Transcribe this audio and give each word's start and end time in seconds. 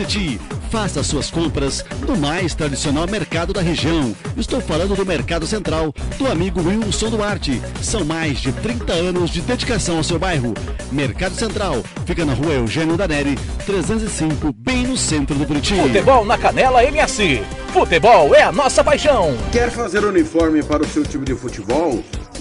Buriti. 0.00 0.40
Faça 0.70 1.02
suas 1.02 1.30
compras 1.30 1.84
no 2.06 2.16
mais 2.16 2.54
tradicional 2.54 3.06
mercado 3.06 3.52
da 3.52 3.60
região. 3.60 4.14
Estou 4.36 4.60
falando 4.60 4.94
do 4.94 5.04
Mercado 5.04 5.46
Central, 5.46 5.92
do 6.16 6.26
amigo 6.26 6.62
Wilson 6.62 7.10
Duarte. 7.10 7.60
São 7.82 8.04
mais 8.04 8.38
de 8.38 8.50
30 8.52 8.92
anos 8.92 9.30
de 9.30 9.42
dedicação 9.42 9.98
ao 9.98 10.04
seu 10.04 10.18
bairro. 10.18 10.54
Mercado 10.90 11.34
Central 11.34 11.82
fica 12.06 12.24
na 12.24 12.32
rua 12.32 12.54
Eugênio 12.54 12.96
Daneri, 12.96 13.36
305, 13.66 14.52
bem 14.52 14.86
no 14.86 14.96
centro 14.96 15.36
do 15.36 15.44
Buriti. 15.44 15.74
Futebol 15.74 16.24
na 16.24 16.38
Canela 16.38 16.82
MS. 16.84 17.42
Futebol 17.72 18.34
é 18.34 18.42
a 18.42 18.52
nossa 18.52 18.82
paixão. 18.82 19.36
Quer 19.52 19.70
fazer 19.70 20.04
uniforme 20.04 20.62
para 20.62 20.82
o 20.82 20.88
seu 20.88 21.04
time 21.04 21.24
de 21.24 21.34
futebol? 21.34 22.02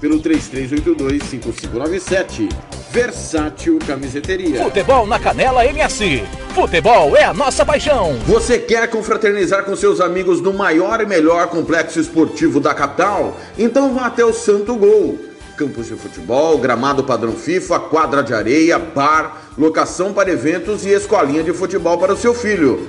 pelo 0.00 0.20
33825597. 0.20 2.48
Versátil 2.90 3.78
Camiseteria. 3.86 4.64
Futebol 4.64 5.06
na 5.06 5.20
Canela 5.20 5.64
MS. 5.66 6.24
Futebol 6.54 7.16
é 7.16 7.22
a 7.22 7.32
nossa 7.32 7.64
paixão. 7.64 8.18
Você 8.26 8.58
quer 8.58 8.90
confraternizar 8.90 9.64
com 9.64 9.76
seus 9.76 10.00
amigos 10.00 10.40
no 10.40 10.52
maior 10.52 11.00
e 11.00 11.06
melhor 11.06 11.46
complexo 11.46 12.00
esportivo 12.00 12.58
da 12.58 12.74
capital? 12.74 13.38
Então 13.56 13.94
vá 13.94 14.06
até 14.06 14.24
o 14.24 14.32
Santo 14.32 14.74
Gol. 14.74 15.20
Campos 15.56 15.86
de 15.86 15.94
futebol, 15.94 16.58
gramado 16.58 17.04
padrão 17.04 17.32
FIFA, 17.32 17.78
quadra 17.80 18.22
de 18.22 18.34
areia, 18.34 18.78
bar, 18.78 19.42
locação 19.56 20.12
para 20.12 20.30
eventos 20.30 20.86
e 20.86 20.88
escolinha 20.88 21.44
de 21.44 21.52
futebol 21.52 21.98
para 21.98 22.14
o 22.14 22.16
seu 22.16 22.34
filho. 22.34 22.88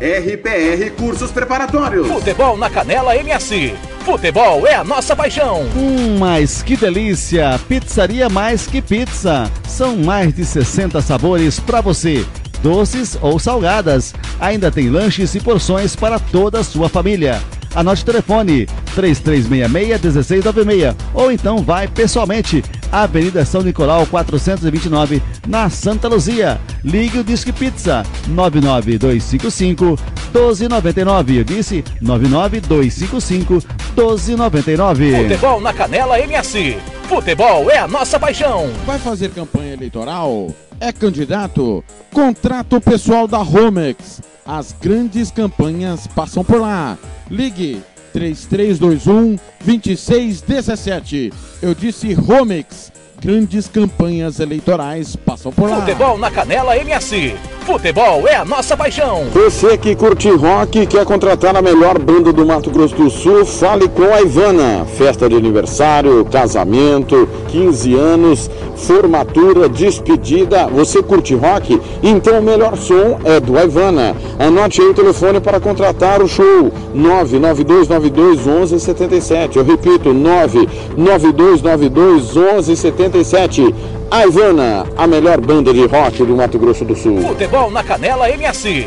RPR 0.00 0.90
Cursos 0.96 1.32
Preparatórios. 1.32 2.06
Futebol 2.06 2.56
na 2.56 2.70
Canela 2.70 3.16
MS. 3.16 3.74
Futebol 4.04 4.64
é 4.64 4.76
a 4.76 4.84
nossa 4.84 5.16
paixão. 5.16 5.66
Hum, 5.76 6.18
mas 6.20 6.62
que 6.62 6.76
delícia! 6.76 7.58
Pizzaria 7.68 8.28
Mais 8.28 8.68
Que 8.68 8.80
Pizza. 8.80 9.50
São 9.66 9.96
mais 9.96 10.32
de 10.32 10.44
60 10.44 11.02
sabores 11.02 11.58
para 11.58 11.80
você. 11.80 12.24
Doces 12.62 13.18
ou 13.20 13.40
salgadas. 13.40 14.14
Ainda 14.38 14.70
tem 14.70 14.88
lanches 14.88 15.34
e 15.34 15.40
porções 15.40 15.96
para 15.96 16.20
toda 16.20 16.60
a 16.60 16.64
sua 16.64 16.88
família. 16.88 17.42
Anote 17.74 18.02
o 18.02 18.06
telefone 18.06 18.68
3366-1696 18.96 20.94
ou 21.12 21.32
então 21.32 21.58
vai 21.58 21.88
pessoalmente 21.88 22.62
Avenida 22.90 23.44
São 23.44 23.62
Nicolau 23.62 24.06
429 24.06 25.22
na 25.46 25.68
Santa 25.68 26.08
Luzia. 26.08 26.60
Ligue 26.84 27.18
o 27.18 27.24
Disque 27.24 27.52
Pizza 27.52 28.04
99255 28.28 29.98
1299. 30.32 31.38
Eu 31.38 31.44
disse 31.44 31.84
99255 32.00 33.54
1299. 33.96 35.22
Futebol 35.22 35.60
na 35.60 35.72
Canela 35.72 36.20
MS. 36.20 36.78
Futebol 37.04 37.70
é 37.70 37.78
a 37.78 37.88
nossa 37.88 38.18
paixão. 38.18 38.70
Vai 38.86 38.98
fazer 38.98 39.30
campanha 39.30 39.72
eleitoral? 39.72 40.48
É 40.80 40.92
candidato? 40.92 41.82
Contrato 42.12 42.76
o 42.76 42.80
pessoal 42.80 43.26
da 43.26 43.38
Romex. 43.38 44.20
As 44.46 44.72
grandes 44.72 45.30
campanhas 45.30 46.06
passam 46.06 46.42
por 46.44 46.60
lá. 46.60 46.96
Ligue 47.30 47.82
3321 48.12 49.38
2617. 49.64 51.32
Eu 51.62 51.74
disse 51.74 52.12
Romex. 52.14 52.92
Grandes 53.20 53.66
campanhas 53.66 54.38
eleitorais 54.38 55.16
passam 55.16 55.50
por 55.50 55.68
lá. 55.68 55.80
Futebol 55.80 56.16
na 56.16 56.30
Canela 56.30 56.76
MS. 56.76 57.34
Futebol 57.66 58.28
é 58.28 58.36
a 58.36 58.44
nossa 58.44 58.76
paixão. 58.76 59.24
Você 59.34 59.76
que 59.76 59.96
curte 59.96 60.30
rock 60.30 60.78
e 60.78 60.86
quer 60.86 61.04
contratar 61.04 61.56
a 61.56 61.60
melhor 61.60 61.98
banda 61.98 62.32
do 62.32 62.46
Mato 62.46 62.70
Grosso 62.70 62.94
do 62.94 63.10
Sul, 63.10 63.44
fale 63.44 63.88
com 63.88 64.04
a 64.04 64.22
Ivana. 64.22 64.86
Festa 64.96 65.28
de 65.28 65.34
aniversário, 65.34 66.24
casamento, 66.26 67.28
15 67.48 67.94
anos, 67.94 68.48
formatura, 68.74 69.68
despedida. 69.68 70.66
Você 70.68 71.02
curte 71.02 71.34
rock? 71.34 71.78
Então 72.02 72.38
o 72.38 72.42
melhor 72.42 72.74
som 72.76 73.18
é 73.24 73.40
do 73.40 73.58
Ivana. 73.58 74.14
Anote 74.38 74.80
aí 74.80 74.88
o 74.88 74.94
telefone 74.94 75.40
para 75.40 75.60
contratar 75.60 76.22
o 76.22 76.28
show: 76.28 76.72
99292 76.94 78.46
1177. 78.46 79.58
Eu 79.58 79.64
repito, 79.64 80.14
99292 80.14 83.07
1177. 83.08 83.74
A 84.10 84.26
Ivana, 84.26 84.86
a 84.96 85.06
melhor 85.06 85.40
banda 85.40 85.72
de 85.72 85.84
rock 85.86 86.24
do 86.24 86.36
Mato 86.36 86.58
Grosso 86.58 86.84
do 86.84 86.96
Sul. 86.96 87.20
Futebol 87.20 87.70
na 87.70 87.82
Canela 87.82 88.30
MS. 88.30 88.86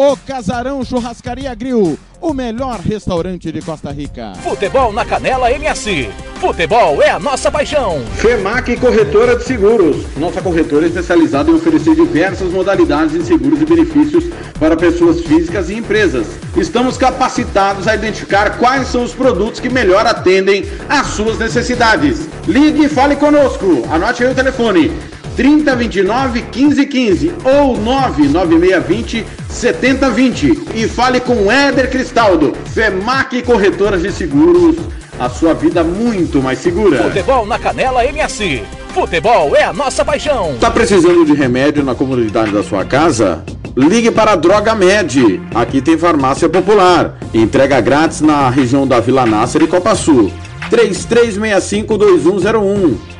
O 0.00 0.16
Casarão 0.16 0.84
Churrascaria 0.84 1.52
Grill, 1.56 1.98
o 2.20 2.32
melhor 2.32 2.78
restaurante 2.78 3.50
de 3.50 3.60
Costa 3.60 3.90
Rica. 3.90 4.32
Futebol 4.44 4.92
na 4.92 5.04
Canela 5.04 5.50
MS. 5.50 6.08
Futebol 6.40 7.02
é 7.02 7.10
a 7.10 7.18
nossa 7.18 7.50
paixão. 7.50 8.00
FEMAC 8.14 8.76
Corretora 8.76 9.34
de 9.34 9.42
Seguros. 9.42 10.06
Nossa 10.16 10.40
corretora 10.40 10.86
é 10.86 10.88
especializada 10.88 11.50
em 11.50 11.54
oferecer 11.54 11.96
diversas 11.96 12.52
modalidades 12.52 13.14
de 13.14 13.24
seguros 13.24 13.60
e 13.60 13.64
benefícios 13.64 14.26
para 14.60 14.76
pessoas 14.76 15.20
físicas 15.22 15.68
e 15.68 15.74
empresas. 15.74 16.28
Estamos 16.56 16.96
capacitados 16.96 17.88
a 17.88 17.96
identificar 17.96 18.56
quais 18.56 18.86
são 18.86 19.02
os 19.02 19.12
produtos 19.12 19.58
que 19.58 19.68
melhor 19.68 20.06
atendem 20.06 20.64
às 20.88 21.08
suas 21.08 21.40
necessidades. 21.40 22.28
Ligue 22.46 22.84
e 22.84 22.88
fale 22.88 23.16
conosco. 23.16 23.82
Anote 23.90 24.22
aí 24.22 24.30
o 24.30 24.34
telefone. 24.36 24.92
3029 25.34 26.42
1515 26.42 27.32
ou 27.44 27.76
99620 27.76 29.24
7020 29.48 30.68
e 30.74 30.88
fale 30.88 31.20
com 31.20 31.50
Éder 31.50 31.90
Cristaldo, 31.90 32.52
FEMAC 32.72 33.42
Corretoras 33.42 34.02
de 34.02 34.12
Seguros, 34.12 34.76
a 35.18 35.28
sua 35.28 35.52
vida 35.54 35.82
muito 35.82 36.40
mais 36.40 36.60
segura. 36.60 37.02
Futebol 37.04 37.44
na 37.46 37.58
Canela 37.58 38.04
MS. 38.04 38.62
Futebol 38.94 39.56
é 39.56 39.64
a 39.64 39.72
nossa 39.72 40.04
paixão. 40.04 40.54
Tá 40.60 40.70
precisando 40.70 41.24
de 41.24 41.32
remédio 41.32 41.82
na 41.82 41.94
comunidade 41.94 42.52
da 42.52 42.62
sua 42.62 42.84
casa? 42.84 43.42
Ligue 43.76 44.10
para 44.10 44.32
a 44.32 44.36
Droga 44.36 44.74
Med. 44.74 45.40
Aqui 45.54 45.80
tem 45.80 45.96
farmácia 45.96 46.46
popular. 46.48 47.16
Entrega 47.32 47.80
grátis 47.80 48.20
na 48.20 48.50
região 48.50 48.86
da 48.86 49.00
Vila 49.00 49.24
Nácer 49.26 49.62
e 49.62 49.66
Copa 49.66 49.94
Sul. 49.94 50.30
33652101. 50.70 52.94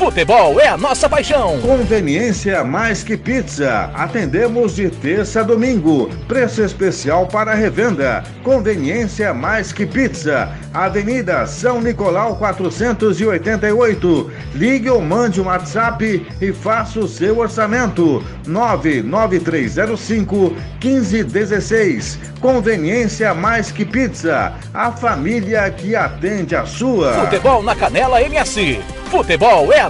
Futebol 0.00 0.58
é 0.58 0.66
a 0.66 0.78
nossa 0.78 1.10
paixão. 1.10 1.60
Conveniência 1.60 2.64
mais 2.64 3.04
que 3.04 3.18
pizza. 3.18 3.90
Atendemos 3.94 4.76
de 4.76 4.88
terça 4.88 5.40
a 5.40 5.42
domingo. 5.42 6.08
Preço 6.26 6.62
especial 6.62 7.26
para 7.26 7.52
revenda. 7.52 8.24
Conveniência 8.42 9.34
mais 9.34 9.74
que 9.74 9.84
pizza. 9.84 10.48
Avenida 10.72 11.46
São 11.46 11.82
Nicolau 11.82 12.36
488. 12.36 14.32
Ligue 14.54 14.88
ou 14.88 15.02
mande 15.02 15.38
um 15.38 15.48
WhatsApp 15.48 16.26
e 16.40 16.50
faça 16.50 17.00
o 17.00 17.06
seu 17.06 17.38
orçamento. 17.38 18.24
99305 18.46 20.56
1516. 20.82 22.18
Conveniência 22.40 23.34
mais 23.34 23.70
que 23.70 23.84
pizza. 23.84 24.54
A 24.72 24.90
família 24.92 25.70
que 25.70 25.94
atende 25.94 26.56
a 26.56 26.64
sua. 26.64 27.12
Futebol 27.12 27.62
na 27.62 27.76
Canela 27.76 28.22
MS. 28.22 28.80
Futebol 29.10 29.72
é 29.72 29.80
a 29.80 29.89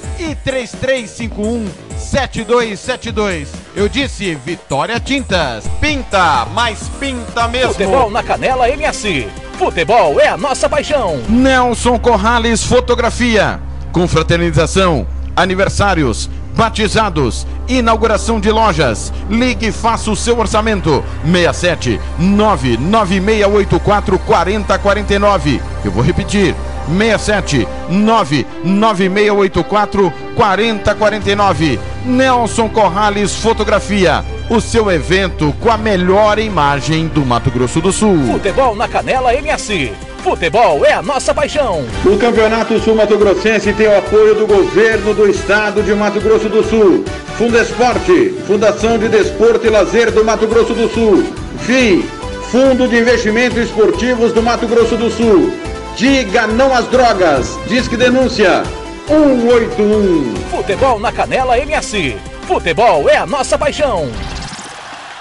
e 0.21 0.35
3351 0.35 1.67
7272. 1.97 3.49
Eu 3.75 3.89
disse 3.89 4.35
Vitória 4.35 4.99
Tintas. 4.99 5.65
Pinta, 5.79 6.45
mas 6.53 6.87
pinta 6.99 7.47
mesmo. 7.47 7.73
Futebol 7.73 8.11
na 8.11 8.21
Canela 8.21 8.69
MS. 8.69 9.27
Futebol 9.57 10.19
é 10.19 10.27
a 10.27 10.37
nossa 10.37 10.69
paixão. 10.69 11.19
Nelson 11.27 11.97
Corrales 11.97 12.63
Fotografia. 12.63 13.59
Confraternização, 13.91 15.07
aniversários, 15.35 16.29
batizados, 16.55 17.47
inauguração 17.67 18.39
de 18.39 18.51
lojas. 18.51 19.11
Ligue 19.29 19.67
e 19.67 19.71
faça 19.71 20.09
o 20.11 20.15
seu 20.15 20.39
orçamento. 20.39 21.03
67 21.23 21.99
99684 22.19 24.19
4049. 24.19 25.61
Eu 25.83 25.91
vou 25.91 26.03
repetir. 26.03 26.55
67 26.87 27.67
99684 27.89 30.13
4049. 30.35 31.79
Nelson 32.05 32.69
Corrales 32.69 33.35
Fotografia. 33.35 34.23
O 34.49 34.59
seu 34.59 34.91
evento 34.91 35.53
com 35.59 35.71
a 35.71 35.77
melhor 35.77 36.39
imagem 36.39 37.07
do 37.07 37.25
Mato 37.25 37.49
Grosso 37.49 37.79
do 37.79 37.91
Sul. 37.91 38.33
Futebol 38.33 38.75
na 38.75 38.87
Canela 38.87 39.33
MS. 39.33 39.91
Futebol 40.23 40.85
é 40.85 40.93
a 40.93 41.01
nossa 41.01 41.33
paixão. 41.33 41.83
O 42.05 42.17
Campeonato 42.17 42.79
Sul 42.79 42.95
Mato 42.95 43.17
Grossense 43.17 43.73
tem 43.73 43.87
o 43.87 43.97
apoio 43.97 44.35
do 44.35 44.45
governo 44.45 45.13
do 45.13 45.27
estado 45.27 45.81
de 45.81 45.93
Mato 45.95 46.21
Grosso 46.21 46.47
do 46.47 46.63
Sul. 46.63 47.03
Fundesporte, 47.37 48.35
Fundação 48.45 48.99
de 48.99 49.07
Desporto 49.07 49.65
e 49.65 49.69
Lazer 49.69 50.11
do 50.11 50.23
Mato 50.23 50.47
Grosso 50.47 50.73
do 50.73 50.87
Sul. 50.89 51.23
FII, 51.61 52.05
Fundo 52.51 52.87
de 52.87 52.99
Investimentos 52.99 53.57
Esportivos 53.57 54.31
do 54.31 54.43
Mato 54.43 54.67
Grosso 54.67 54.95
do 54.95 55.09
Sul. 55.09 55.51
Diga 55.95 56.47
não 56.47 56.73
às 56.73 56.87
drogas. 56.87 57.59
Disque 57.67 57.97
denúncia 57.97 58.63
181. 59.07 60.35
Futebol 60.49 60.99
na 60.99 61.11
Canela 61.11 61.59
MS. 61.59 62.17
Futebol 62.47 63.09
é 63.09 63.17
a 63.17 63.25
nossa 63.25 63.57
paixão. 63.57 64.09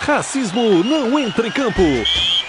Racismo 0.00 0.82
não 0.84 1.18
entra 1.18 1.46
em 1.46 1.50
campo. 1.50 1.82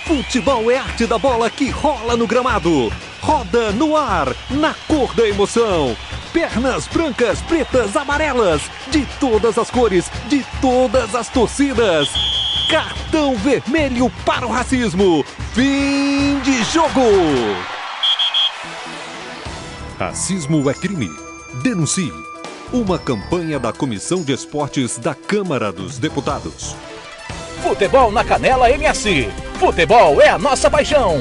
Futebol 0.06 0.69
é 0.71 0.77
arte 0.77 1.06
da 1.06 1.18
bola 1.18 1.50
que 1.50 1.69
rola 1.69 2.15
no 2.15 2.27
gramado. 2.27 2.91
Roda 3.21 3.71
no 3.71 3.97
ar, 3.97 4.27
na 4.50 4.73
cor 4.88 5.13
da 5.13 5.27
emoção. 5.27 5.95
Pernas 6.31 6.88
brancas, 6.88 7.41
pretas, 7.41 7.95
amarelas, 7.95 8.62
de 8.89 9.06
todas 9.19 9.57
as 9.57 9.69
cores, 9.69 10.09
de 10.27 10.45
todas 10.62 11.13
as 11.13 11.27
torcidas. 11.27 12.09
Cartão 12.69 13.35
vermelho 13.35 14.09
para 14.25 14.45
o 14.45 14.51
racismo. 14.51 15.25
Fim 15.53 16.39
de 16.39 16.63
jogo. 16.65 17.01
Racismo 20.01 20.68
é 20.68 20.74
crime. 20.74 21.12
Denuncie. 21.62 22.12
Uma 22.74 22.98
campanha 22.98 23.59
da 23.59 23.71
Comissão 23.71 24.24
de 24.24 24.33
Esportes 24.33 24.98
da 24.98 25.13
Câmara 25.13 25.71
dos 25.71 26.00
Deputados. 26.00 26.75
Futebol 27.62 28.12
na 28.12 28.24
Canela 28.24 28.71
MS. 28.71 29.30
Futebol 29.59 30.19
é 30.19 30.30
a 30.30 30.39
nossa 30.39 30.71
paixão. 30.71 31.18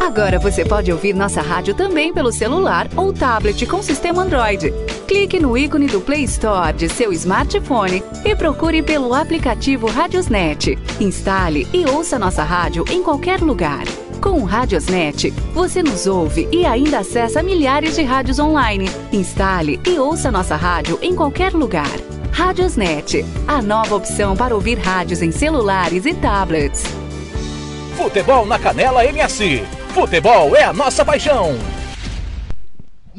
Agora 0.00 0.38
você 0.38 0.64
pode 0.64 0.90
ouvir 0.90 1.12
nossa 1.12 1.42
rádio 1.42 1.74
também 1.74 2.10
pelo 2.10 2.32
celular 2.32 2.88
ou 2.96 3.12
tablet 3.12 3.66
com 3.66 3.82
sistema 3.82 4.22
Android. 4.22 4.72
Clique 5.06 5.38
no 5.38 5.58
ícone 5.58 5.86
do 5.86 6.00
Play 6.00 6.24
Store 6.24 6.72
de 6.72 6.88
seu 6.88 7.12
smartphone 7.12 8.02
e 8.24 8.34
procure 8.34 8.82
pelo 8.82 9.12
aplicativo 9.12 9.86
Radiosnet. 9.86 10.78
Instale 10.98 11.68
e 11.70 11.84
ouça 11.84 12.18
nossa 12.18 12.42
rádio 12.42 12.82
em 12.88 13.02
qualquer 13.02 13.42
lugar. 13.42 13.84
Com 14.20 14.42
o 14.42 14.44
Radiosnet, 14.44 15.30
você 15.54 15.82
nos 15.82 16.06
ouve 16.06 16.46
e 16.52 16.66
ainda 16.66 16.98
acessa 16.98 17.42
milhares 17.42 17.94
de 17.94 18.02
rádios 18.02 18.38
online. 18.38 18.86
Instale 19.10 19.80
e 19.86 19.98
ouça 19.98 20.30
nossa 20.30 20.56
rádio 20.56 20.98
em 21.00 21.14
qualquer 21.14 21.54
lugar. 21.54 21.90
Radiosnet, 22.30 23.24
a 23.48 23.62
nova 23.62 23.96
opção 23.96 24.36
para 24.36 24.54
ouvir 24.54 24.78
rádios 24.78 25.22
em 25.22 25.30
celulares 25.30 26.04
e 26.04 26.12
tablets. 26.12 26.84
Futebol 27.96 28.44
na 28.44 28.58
Canela 28.58 29.06
MS. 29.06 29.62
Futebol 29.94 30.54
é 30.54 30.64
a 30.64 30.72
nossa 30.72 31.02
paixão. 31.02 31.56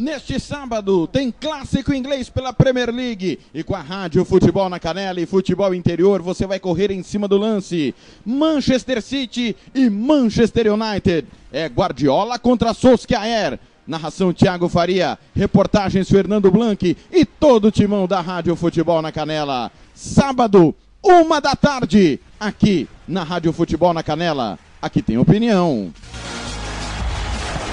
Neste 0.01 0.39
sábado 0.39 1.05
tem 1.05 1.31
clássico 1.31 1.93
inglês 1.93 2.27
pela 2.27 2.51
Premier 2.51 2.89
League 2.89 3.37
e 3.53 3.61
com 3.61 3.75
a 3.75 3.81
Rádio 3.81 4.25
Futebol 4.25 4.67
na 4.67 4.79
Canela 4.79 5.21
e 5.21 5.27
Futebol 5.27 5.75
Interior 5.75 6.23
você 6.23 6.47
vai 6.47 6.59
correr 6.59 6.89
em 6.89 7.03
cima 7.03 7.27
do 7.27 7.37
lance. 7.37 7.93
Manchester 8.25 8.99
City 8.99 9.55
e 9.75 9.91
Manchester 9.91 10.73
United. 10.73 11.27
É 11.53 11.67
Guardiola 11.67 12.39
contra 12.39 12.73
Solskjaer. 12.73 13.59
Narração 13.85 14.33
Thiago 14.33 14.67
Faria, 14.67 15.19
reportagens 15.35 16.09
Fernando 16.09 16.49
Blanc 16.49 16.97
e 17.11 17.23
todo 17.23 17.65
o 17.65 17.71
timão 17.71 18.07
da 18.07 18.21
Rádio 18.21 18.55
Futebol 18.55 19.03
na 19.03 19.11
Canela. 19.11 19.71
Sábado, 19.93 20.73
uma 21.03 21.39
da 21.39 21.55
tarde, 21.55 22.19
aqui 22.39 22.89
na 23.07 23.23
Rádio 23.23 23.53
Futebol 23.53 23.93
na 23.93 24.01
Canela. 24.01 24.57
Aqui 24.81 24.99
tem 25.03 25.19
opinião. 25.19 25.93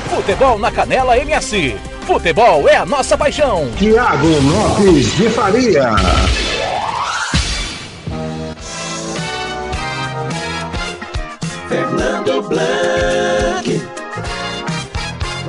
Futebol 0.09 0.59
na 0.59 0.71
Canela 0.71 1.19
MS. 1.19 1.77
Futebol 2.07 2.69
é 2.69 2.77
a 2.77 2.87
nossa 2.87 3.17
paixão. 3.19 3.71
Tiago 3.77 4.27
Lopes 4.27 5.17
de 5.17 5.29
Faria. 5.31 5.95
Fernando 11.69 12.43
Blanc. 12.49 13.78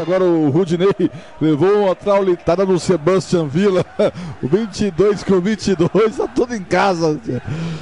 Agora 0.02 0.24
o 0.24 0.50
Rudney 0.50 1.12
levou 1.40 1.86
uma 1.86 1.96
traulitada 1.96 2.66
no 2.66 2.80
Sebastian 2.80 3.48
Villa. 3.48 3.86
O 4.42 4.48
22 4.48 5.24
com 5.24 5.42
22, 5.42 6.16
tá 6.16 6.28
tudo 6.28 6.56
em 6.56 6.64
casa. 6.64 7.20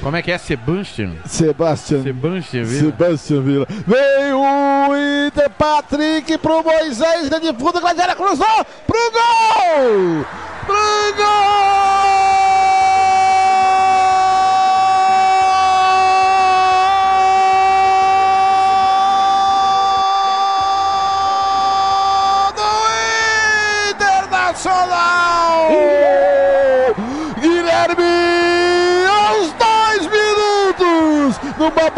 Como 0.02 0.16
é 0.16 0.22
que 0.24 0.32
é? 0.32 0.38
Sebastian? 0.38 1.12
Sebastian. 1.26 2.02
Sebastian 2.02 2.64
Villa. 2.64 2.92
Sebastian 2.92 3.42
Villa. 3.42 3.68
Vem 3.86 4.34
o 4.34 5.28
Inter 5.28 5.50
Patrick 5.52 6.38
pro 6.40 6.64
Moisés, 6.64 7.30
de 7.30 7.54
fundo, 7.54 7.80
Gladiária 7.80 8.16
cruzou 8.16 8.66
pro 8.88 9.12
gol! 9.12 10.26
Pro 10.66 11.16
gol! 11.16 11.97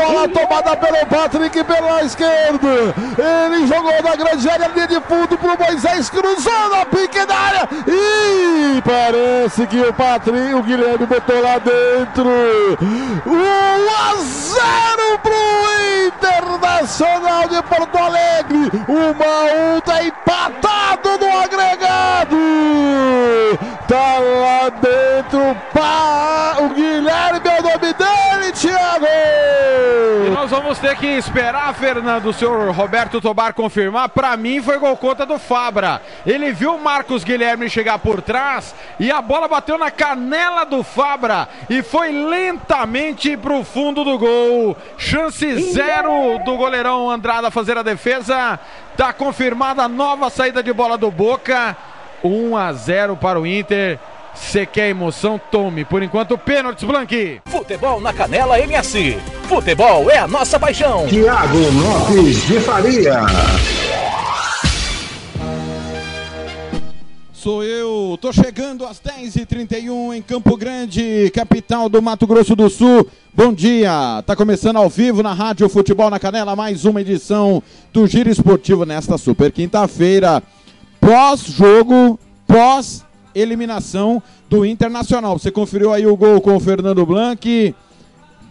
Bola 0.09 0.27
tomada 0.27 0.75
pelo 0.75 1.05
Patrick 1.05 1.63
pela 1.63 2.03
esquerda. 2.03 2.95
Ele 3.17 3.67
jogou 3.67 4.03
na 4.03 4.15
grande 4.15 4.49
área, 4.49 4.67
linha 4.67 4.87
de 4.87 4.99
fundo 5.01 5.37
pro 5.37 5.57
Moisés, 5.57 6.09
cruzou 6.09 6.69
na 6.69 6.85
pequena 6.85 7.33
área. 7.33 7.69
E 7.87 8.81
parece 8.81 9.67
que 9.67 9.79
o 9.79 9.93
Patrick, 9.93 10.53
o 10.53 10.63
Guilherme 10.63 11.05
botou 11.05 11.41
lá 11.41 11.59
dentro. 11.59 12.29
1 13.25 13.39
a 13.89 14.15
0 14.15 15.19
pro 15.21 15.39
Internacional 16.07 17.47
de 17.47 17.61
Porto 17.63 17.97
Alegre. 17.97 18.71
Uma 18.87 19.25
a 19.25 19.75
um, 19.75 19.81
tá 19.81 20.03
empatado 20.03 21.17
no 21.19 21.39
agregado. 21.39 22.37
Tá 23.87 24.19
lá 24.19 24.69
dentro, 24.69 25.57
pá, 25.73 26.57
o 26.59 26.69
Guilherme 26.69 27.38
vamos 30.61 30.77
ter 30.77 30.97
que 30.97 31.07
esperar, 31.07 31.73
Fernando, 31.73 32.25
o 32.25 32.33
senhor 32.33 32.69
Roberto 32.71 33.21
Tobar 33.21 33.53
confirmar. 33.53 34.09
Pra 34.09 34.35
mim 34.35 34.61
foi 34.61 34.77
gol 34.77 34.97
conta 34.97 35.25
do 35.25 35.39
Fabra. 35.39 36.01
Ele 36.25 36.51
viu 36.51 36.75
o 36.75 36.83
Marcos 36.83 37.23
Guilherme 37.23 37.69
chegar 37.69 37.97
por 37.99 38.21
trás 38.21 38.75
e 38.99 39.09
a 39.09 39.21
bola 39.21 39.47
bateu 39.47 39.77
na 39.77 39.89
canela 39.89 40.65
do 40.65 40.83
Fabra 40.83 41.47
e 41.69 41.81
foi 41.81 42.11
lentamente 42.11 43.37
pro 43.37 43.63
fundo 43.63 44.03
do 44.03 44.17
gol. 44.17 44.75
Chance 44.97 45.71
zero 45.71 46.39
do 46.43 46.57
goleirão 46.57 47.09
Andrada 47.09 47.49
fazer 47.49 47.77
a 47.77 47.83
defesa. 47.83 48.59
Tá 48.97 49.13
confirmada 49.13 49.83
a 49.83 49.87
nova 49.87 50.29
saída 50.29 50.61
de 50.61 50.73
bola 50.73 50.97
do 50.97 51.09
Boca. 51.09 51.77
1 52.21 52.57
a 52.57 52.73
0 52.73 53.15
para 53.15 53.39
o 53.39 53.47
Inter. 53.47 53.97
Você 54.33 54.65
quer 54.65 54.89
emoção? 54.89 55.39
Tome. 55.51 55.85
Por 55.85 56.01
enquanto, 56.01 56.37
pênaltis, 56.37 56.83
Blanqui. 56.83 57.41
Futebol 57.45 58.01
na 58.01 58.13
Canela 58.13 58.59
MS. 58.59 59.17
Futebol 59.43 60.09
é 60.09 60.17
a 60.17 60.27
nossa 60.27 60.59
paixão. 60.59 61.07
Tiago 61.07 61.57
Lopes 61.57 62.47
de 62.47 62.59
Faria. 62.59 63.25
Sou 67.41 67.63
eu, 67.63 68.17
tô 68.19 68.33
chegando 68.33 68.85
às 68.85 68.99
10h31 68.99 70.13
em 70.13 70.21
Campo 70.21 70.57
Grande, 70.57 71.31
capital 71.33 71.87
do 71.87 72.01
Mato 72.01 72.27
Grosso 72.27 72.53
do 72.53 72.69
Sul. 72.69 73.07
Bom 73.33 73.53
dia, 73.53 74.21
tá 74.25 74.35
começando 74.35 74.75
ao 74.75 74.89
vivo 74.89 75.23
na 75.23 75.33
Rádio 75.33 75.69
Futebol 75.69 76.09
na 76.09 76.19
Canela, 76.19 76.53
mais 76.53 76.83
uma 76.83 76.99
edição 76.99 77.63
do 77.93 78.05
Giro 78.05 78.29
Esportivo 78.29 78.85
nesta 78.85 79.17
super 79.17 79.53
quinta-feira, 79.53 80.43
pós-jogo, 80.99 82.19
pós-eliminação 83.33 84.21
do 84.49 84.65
Internacional. 84.65 85.37
Você 85.37 85.51
conferiu 85.51 85.93
aí 85.93 86.05
o 86.05 86.15
gol 86.15 86.41
com 86.41 86.55
o 86.55 86.59
Fernando 86.59 87.05
Blanc, 87.05 87.75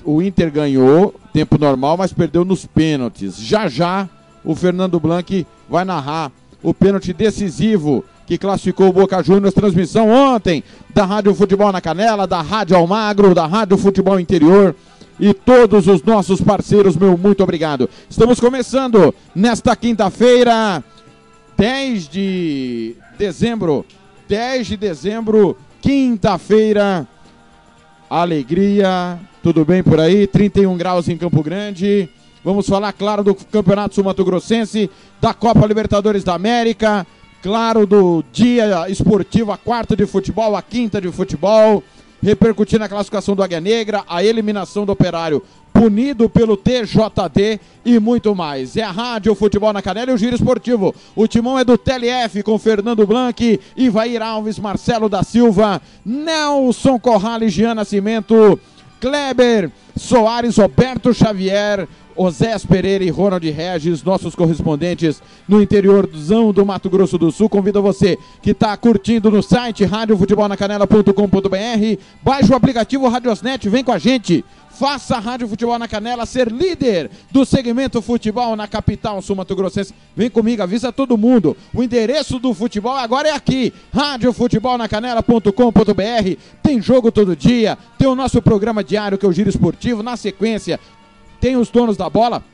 o 0.05 0.23
Inter 0.23 0.51
ganhou, 0.51 1.15
tempo 1.33 1.59
normal, 1.59 1.97
mas 1.97 2.13
perdeu 2.13 2.45
nos 2.45 2.65
pênaltis. 2.67 3.37
Já 3.39 3.69
já 3.69 4.09
o 4.45 4.55
Fernando 4.55 4.99
Blanc 4.99 5.47
vai 5.69 5.85
narrar 5.85 6.33
o 6.63 6.73
pênalti 6.73 7.13
decisivo 7.13 8.05
que 8.27 8.39
classificou 8.39 8.89
o 8.89 8.93
Boca 8.93 9.23
Juniors. 9.23 9.55
Transmissão 9.55 10.09
ontem 10.09 10.63
da 10.95 11.05
Rádio 11.05 11.35
Futebol 11.35 11.73
na 11.73 11.81
Canela, 11.81 12.27
da 12.27 12.41
Rádio 12.41 12.77
Almagro, 12.77 13.35
da 13.35 13.47
Rádio 13.47 13.77
Futebol 13.77 14.19
Interior 14.19 14.75
e 15.21 15.35
todos 15.35 15.89
os 15.89 16.03
nossos 16.03 16.41
parceiros, 16.41 16.97
meu 16.97 17.19
muito 17.19 17.43
obrigado. 17.43 17.91
Estamos 18.09 18.39
começando 18.39 19.13
nesta 19.35 19.75
quinta-feira, 19.75 20.83
10 21.57 22.09
de 22.09 22.95
dezembro. 23.19 23.85
10 24.29 24.67
de 24.67 24.77
dezembro, 24.77 25.57
quinta-feira. 25.81 27.09
Alegria, 28.11 29.19
tudo 29.43 29.65
bem 29.65 29.83
por 29.83 29.99
aí? 29.99 30.27
31 30.27 30.77
graus 30.77 31.09
em 31.09 31.17
Campo 31.17 31.43
Grande. 31.43 32.11
Vamos 32.45 32.69
falar, 32.69 32.93
claro, 32.93 33.25
do 33.25 33.35
Campeonato 33.35 33.95
Sul-Mato 33.95 34.23
Grossense, 34.25 34.91
da 35.19 35.33
Copa 35.33 35.67
Libertadores 35.67 36.23
da 36.23 36.35
América, 36.35 37.07
claro, 37.43 37.87
do 37.87 38.23
dia 38.31 38.89
esportivo, 38.91 39.51
a 39.51 39.57
quarta 39.57 39.97
de 39.97 40.05
futebol, 40.05 40.55
a 40.55 40.61
quinta 40.61 41.01
de 41.01 41.11
futebol, 41.11 41.83
repercutindo 42.23 42.85
a 42.85 42.89
classificação 42.89 43.35
do 43.35 43.43
Águia 43.43 43.61
Negra, 43.61 44.05
a 44.07 44.23
eliminação 44.23 44.85
do 44.85 44.93
Operário, 44.93 45.43
punido 45.79 46.29
pelo 46.29 46.57
TJD 46.57 47.61
e 47.85 48.01
muito 48.01 48.35
mais. 48.35 48.77
É 48.77 48.83
a 48.83 48.91
Rádio 48.91 49.33
Futebol 49.37 49.73
na 49.73 49.81
Canela 49.81 50.11
e 50.11 50.15
o 50.15 50.19
Giro 50.19 50.35
Esportivo. 50.35 50.93
O 51.15 51.29
timão 51.29 51.57
é 51.57 51.65
do 51.65 51.79
TLF 51.79 52.43
com 52.43 52.59
Fernando 52.59 53.07
Blanc, 53.07 53.61
Ivair 53.77 54.21
Alves, 54.21 54.59
Marcelo 54.59 55.09
da 55.09 55.23
Silva, 55.23 55.81
Nelson 56.05 56.99
Corrales, 56.99 57.53
Jean 57.53 57.77
Nascimento, 57.77 58.59
Kleber 59.01 59.71
Soares, 59.97 60.57
Roberto 60.57 61.15
Xavier, 61.15 61.87
Osés 62.17 62.67
Pereira 62.67 63.05
e 63.05 63.11
Ronald 63.11 63.49
Regis, 63.49 64.03
nossos 64.03 64.35
correspondentes 64.35 65.23
no 65.49 65.63
interiorzão 65.63 66.53
do 66.53 66.67
Mato 66.67 66.91
Grosso 66.91 67.17
do 67.17 67.31
Sul. 67.31 67.49
Convido 67.49 67.81
você 67.81 68.19
que 68.43 68.51
está 68.51 68.77
curtindo 68.77 69.31
no 69.31 69.41
site 69.41 69.85
radiofutebolnacanela.com.br, 69.85 72.03
baixe 72.21 72.53
o 72.53 72.57
aplicativo 72.57 73.09
Radiosnet, 73.09 73.69
vem 73.69 73.85
com 73.85 73.93
a 73.93 73.99
gente. 73.99 74.45
Faça 74.79 75.17
a 75.17 75.19
Rádio 75.19 75.49
Futebol 75.49 75.77
na 75.77 75.89
Canela 75.89 76.25
ser 76.25 76.53
líder 76.53 77.11
do 77.33 77.45
segmento 77.45 78.01
futebol 78.01 78.55
na 78.55 78.69
capital 78.69 79.21
sul-mato-grossense. 79.21 79.93
Vem 80.15 80.31
comigo, 80.31 80.63
avisa 80.63 80.93
todo 80.93 81.19
mundo. 81.19 81.57
O 81.75 81.83
endereço 81.83 82.39
do 82.39 82.55
futebol 82.55 82.95
agora 82.95 83.29
é 83.29 83.33
aqui, 83.33 83.75
radiofutebolnacanela.com.br. 83.93 86.41
Tem 86.63 86.81
jogo 86.81 87.11
todo 87.11 87.35
dia, 87.35 87.77
tem 87.99 88.07
o 88.07 88.15
nosso 88.15 88.41
programa 88.41 88.85
diário 88.85 89.19
que 89.19 89.27
é 89.27 89.29
o 89.29 89.33
Giro 89.33 89.51
Esportivo. 89.51 90.01
Na 90.01 90.17
sequência, 90.17 90.79
tem 91.41 91.57
os 91.57 91.71
donos 91.71 91.97
da 91.97 92.09
bola. 92.09 92.45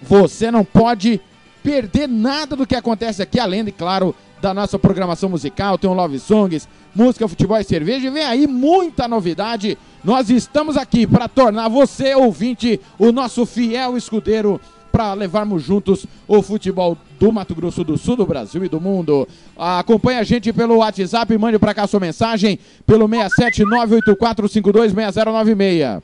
Você 0.00 0.52
não 0.52 0.64
pode 0.64 1.20
perder 1.60 2.08
nada 2.08 2.54
do 2.54 2.68
que 2.68 2.76
acontece 2.76 3.20
aqui, 3.20 3.40
além, 3.40 3.64
de, 3.64 3.72
claro, 3.72 4.14
da 4.40 4.54
nossa 4.54 4.78
programação 4.78 5.28
musical. 5.28 5.76
Tem 5.76 5.90
o 5.90 5.94
Love 5.94 6.20
Songs, 6.20 6.68
música, 6.94 7.26
futebol 7.26 7.58
e 7.58 7.64
cerveja. 7.64 8.06
E 8.06 8.10
vem 8.10 8.24
aí 8.24 8.46
muita 8.46 9.08
novidade. 9.08 9.76
Nós 10.04 10.28
estamos 10.28 10.76
aqui 10.76 11.06
para 11.06 11.28
tornar 11.28 11.68
você, 11.68 12.14
ouvinte, 12.14 12.78
o 12.98 13.10
nosso 13.10 13.46
fiel 13.46 13.96
escudeiro 13.96 14.60
para 14.92 15.14
levarmos 15.14 15.62
juntos 15.62 16.04
o 16.28 16.42
futebol 16.42 16.98
do 17.18 17.32
Mato 17.32 17.54
Grosso 17.54 17.82
do 17.82 17.96
Sul, 17.96 18.14
do 18.14 18.26
Brasil 18.26 18.62
e 18.62 18.68
do 18.68 18.78
mundo. 18.78 19.26
Acompanhe 19.56 20.18
a 20.18 20.22
gente 20.22 20.52
pelo 20.52 20.76
WhatsApp, 20.76 21.38
mande 21.38 21.58
para 21.58 21.72
cá 21.72 21.86
sua 21.86 22.00
mensagem 22.00 22.58
pelo 22.86 23.08
67984526096. 23.08 26.02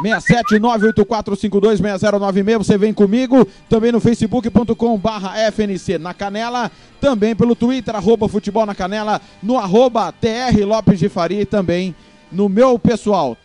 67984526096, 0.00 2.58
você 2.58 2.78
vem 2.78 2.94
comigo, 2.94 3.44
também 3.68 3.90
no 3.90 3.98
facebook.com 3.98 4.96
barra 4.96 5.34
FNC 5.50 5.98
na 5.98 6.14
Canela, 6.14 6.70
também 7.00 7.34
pelo 7.34 7.56
Twitter, 7.56 7.96
arroba 7.96 8.28
futebol 8.28 8.64
na 8.64 8.76
Canela, 8.76 9.20
no 9.42 9.58
arroba 9.58 10.12
TR 10.12 10.64
Lopes 10.64 11.00
de 11.00 11.08
Faria 11.08 11.44
também 11.44 11.92
no 12.30 12.48
meu 12.48 12.78
pessoal, 12.78 13.36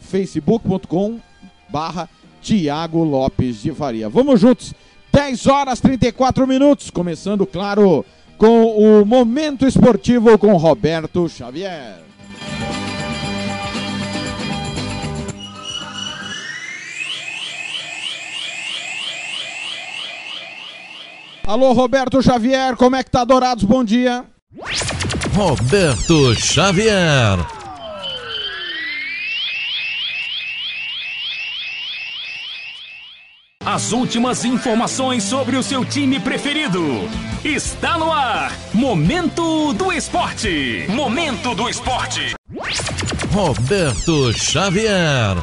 facebook.com 0.00 1.18
barra 1.68 2.08
Tiago 2.42 3.04
Lopes 3.04 3.62
de 3.62 3.72
Faria. 3.72 4.08
Vamos 4.08 4.40
juntos, 4.40 4.74
10 5.12 5.46
horas 5.46 5.80
34 5.80 6.46
minutos, 6.46 6.90
começando, 6.90 7.46
claro, 7.46 8.04
com 8.38 9.00
o 9.00 9.04
Momento 9.04 9.66
Esportivo 9.66 10.38
com 10.38 10.56
Roberto 10.56 11.28
Xavier. 11.28 11.98
Alô, 21.46 21.72
Roberto 21.72 22.22
Xavier, 22.22 22.76
como 22.76 22.94
é 22.94 23.02
que 23.02 23.10
tá, 23.10 23.24
Dourados? 23.24 23.64
Bom 23.64 23.82
dia. 23.82 24.24
Roberto 25.34 26.32
Xavier. 26.36 27.59
As 33.72 33.92
últimas 33.92 34.44
informações 34.44 35.22
sobre 35.22 35.54
o 35.54 35.62
seu 35.62 35.84
time 35.84 36.18
preferido. 36.18 36.82
Está 37.44 37.96
no 37.96 38.10
ar. 38.10 38.52
Momento 38.74 39.72
do 39.74 39.92
Esporte. 39.92 40.86
Momento 40.88 41.54
do 41.54 41.68
Esporte. 41.68 42.34
Roberto 43.32 44.32
Xavier. 44.32 45.36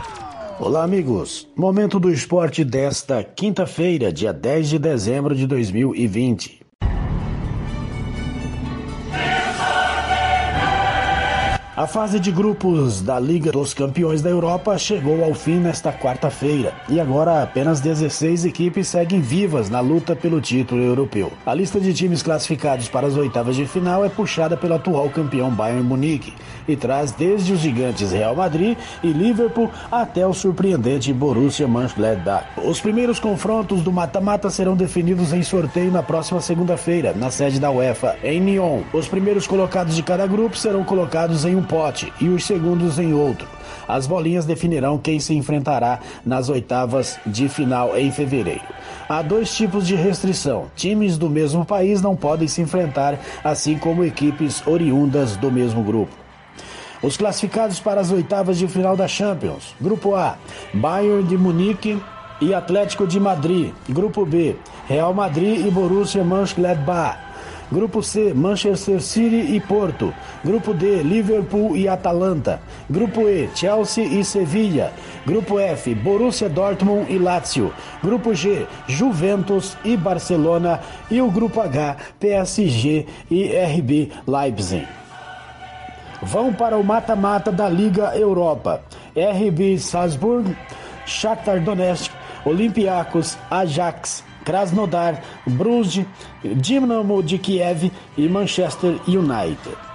Olá, 0.59 0.83
amigos. 0.83 1.47
Momento 1.55 2.01
do 2.01 2.11
esporte 2.11 2.65
desta 2.65 3.23
quinta-feira, 3.23 4.11
dia 4.11 4.33
10 4.33 4.71
de 4.71 4.79
dezembro 4.79 5.33
de 5.33 5.47
2020. 5.47 6.56
A 11.77 11.85
fase 11.85 12.19
de 12.19 12.31
grupos 12.31 13.03
da 13.03 13.19
Liga 13.19 13.51
dos 13.51 13.71
Campeões 13.71 14.23
da 14.23 14.31
Europa 14.31 14.75
chegou 14.79 15.23
ao 15.23 15.35
fim 15.35 15.57
nesta 15.57 15.93
quarta-feira 15.93 16.73
e 16.89 16.99
agora 16.99 17.43
apenas 17.43 17.79
16 17.79 18.45
equipes 18.45 18.87
seguem 18.87 19.21
vivas 19.21 19.69
na 19.69 19.79
luta 19.79 20.15
pelo 20.15 20.41
título 20.41 20.81
europeu. 20.81 21.31
A 21.45 21.53
lista 21.53 21.79
de 21.79 21.93
times 21.93 22.23
classificados 22.23 22.89
para 22.89 23.05
as 23.05 23.15
oitavas 23.15 23.55
de 23.55 23.67
final 23.67 24.03
é 24.03 24.09
puxada 24.09 24.57
pelo 24.57 24.73
atual 24.73 25.07
campeão 25.11 25.51
Bayern 25.51 25.83
Munique 25.83 26.33
e 26.67 26.75
traz 26.75 27.11
desde 27.11 27.53
os 27.53 27.59
gigantes 27.59 28.11
Real 28.11 28.35
Madrid 28.35 28.75
e 29.03 29.11
Liverpool 29.11 29.69
até 29.91 30.25
o 30.25 30.33
surpreendente 30.33 31.13
Borussia 31.13 31.67
Mönchengladbach. 31.67 32.47
Os 32.57 32.81
primeiros 32.81 33.19
confrontos 33.19 33.83
do 33.83 33.91
mata-mata 33.91 34.49
serão 34.49 34.75
definidos 34.75 35.31
em 35.31 35.43
sorteio 35.43 35.91
na 35.91 36.01
próxima 36.01 36.41
segunda-feira, 36.41 37.13
na 37.13 37.29
sede 37.29 37.59
da 37.59 37.69
UEFA, 37.69 38.15
em 38.23 38.41
Nyon. 38.41 38.81
Os 38.91 39.07
primeiros 39.07 39.45
colocados 39.45 39.95
de 39.95 40.01
cada 40.01 40.25
grupo 40.25 40.57
serão 40.57 40.83
colocados 40.83 41.45
em 41.45 41.55
um 41.55 41.66
pote 41.67 42.11
e 42.19 42.29
os 42.29 42.45
segundos 42.45 42.97
em 42.97 43.13
outro. 43.13 43.47
As 43.87 44.05
bolinhas 44.05 44.45
definirão 44.45 44.97
quem 44.97 45.19
se 45.19 45.33
enfrentará 45.33 45.99
nas 46.25 46.49
oitavas 46.49 47.19
de 47.25 47.47
final 47.47 47.97
em 47.97 48.11
fevereiro. 48.11 48.63
Há 49.07 49.21
dois 49.21 49.55
tipos 49.55 49.87
de 49.87 49.95
restrição: 49.95 50.65
times 50.75 51.17
do 51.17 51.29
mesmo 51.29 51.63
país 51.65 52.01
não 52.01 52.15
podem 52.15 52.47
se 52.47 52.61
enfrentar, 52.61 53.19
assim 53.43 53.77
como 53.77 54.03
equipes 54.03 54.65
oriundas 54.67 55.37
do 55.37 55.51
mesmo 55.51 55.83
grupo. 55.83 56.11
Os 57.01 57.15
classificados 57.15 57.79
para 57.79 58.01
as 58.01 58.11
oitavas 58.11 58.57
de 58.57 58.67
final 58.67 58.97
da 58.97 59.07
Champions: 59.07 59.75
Grupo 59.79 60.15
A, 60.15 60.37
Bayern 60.73 61.23
de 61.23 61.37
Munique 61.37 62.01
e 62.41 62.53
Atlético 62.53 63.07
de 63.07 63.19
Madrid. 63.19 63.71
Grupo 63.87 64.25
B, 64.25 64.55
Real 64.87 65.13
Madrid 65.13 65.65
e 65.65 65.71
Borussia 65.71 66.23
Mönchengladbach. 66.23 67.26
Grupo 67.69 68.01
C, 68.01 68.33
Manchester 68.33 69.01
City 69.01 69.55
e 69.55 69.59
Porto. 69.59 70.13
Grupo 70.43 70.73
D, 70.73 71.03
Liverpool 71.03 71.75
e 71.75 71.87
Atalanta. 71.87 72.61
Grupo 72.89 73.27
E, 73.27 73.49
Chelsea 73.53 74.05
e 74.05 74.23
Sevilha. 74.23 74.93
Grupo 75.25 75.59
F, 75.59 75.93
Borussia 75.95 76.47
Dortmund 76.47 77.11
e 77.11 77.17
Lazio. 77.17 77.73
Grupo 78.01 78.33
G, 78.33 78.65
Juventus 78.87 79.77
e 79.83 79.97
Barcelona. 79.97 80.79
E 81.11 81.21
o 81.21 81.29
Grupo 81.29 81.59
H, 81.59 81.97
PSG 82.19 83.05
e 83.29 83.51
RB 83.51 84.11
Leipzig. 84.25 84.87
Vão 86.21 86.53
para 86.53 86.77
o 86.77 86.83
mata-mata 86.83 87.51
da 87.51 87.67
Liga 87.67 88.15
Europa. 88.15 88.81
RB 89.13 89.77
Salzburg, 89.77 90.55
Shakhtar 91.05 91.61
Donetsk, 91.61 92.11
Olympiacos, 92.45 93.37
Ajax, 93.51 94.23
Krasnodar, 94.47 95.21
Bruges, 95.45 96.05
Dinamo 96.41 97.21
de 97.21 97.37
Kiev 97.37 97.91
e 98.17 98.29
Manchester 98.29 98.97
United. 99.05 99.86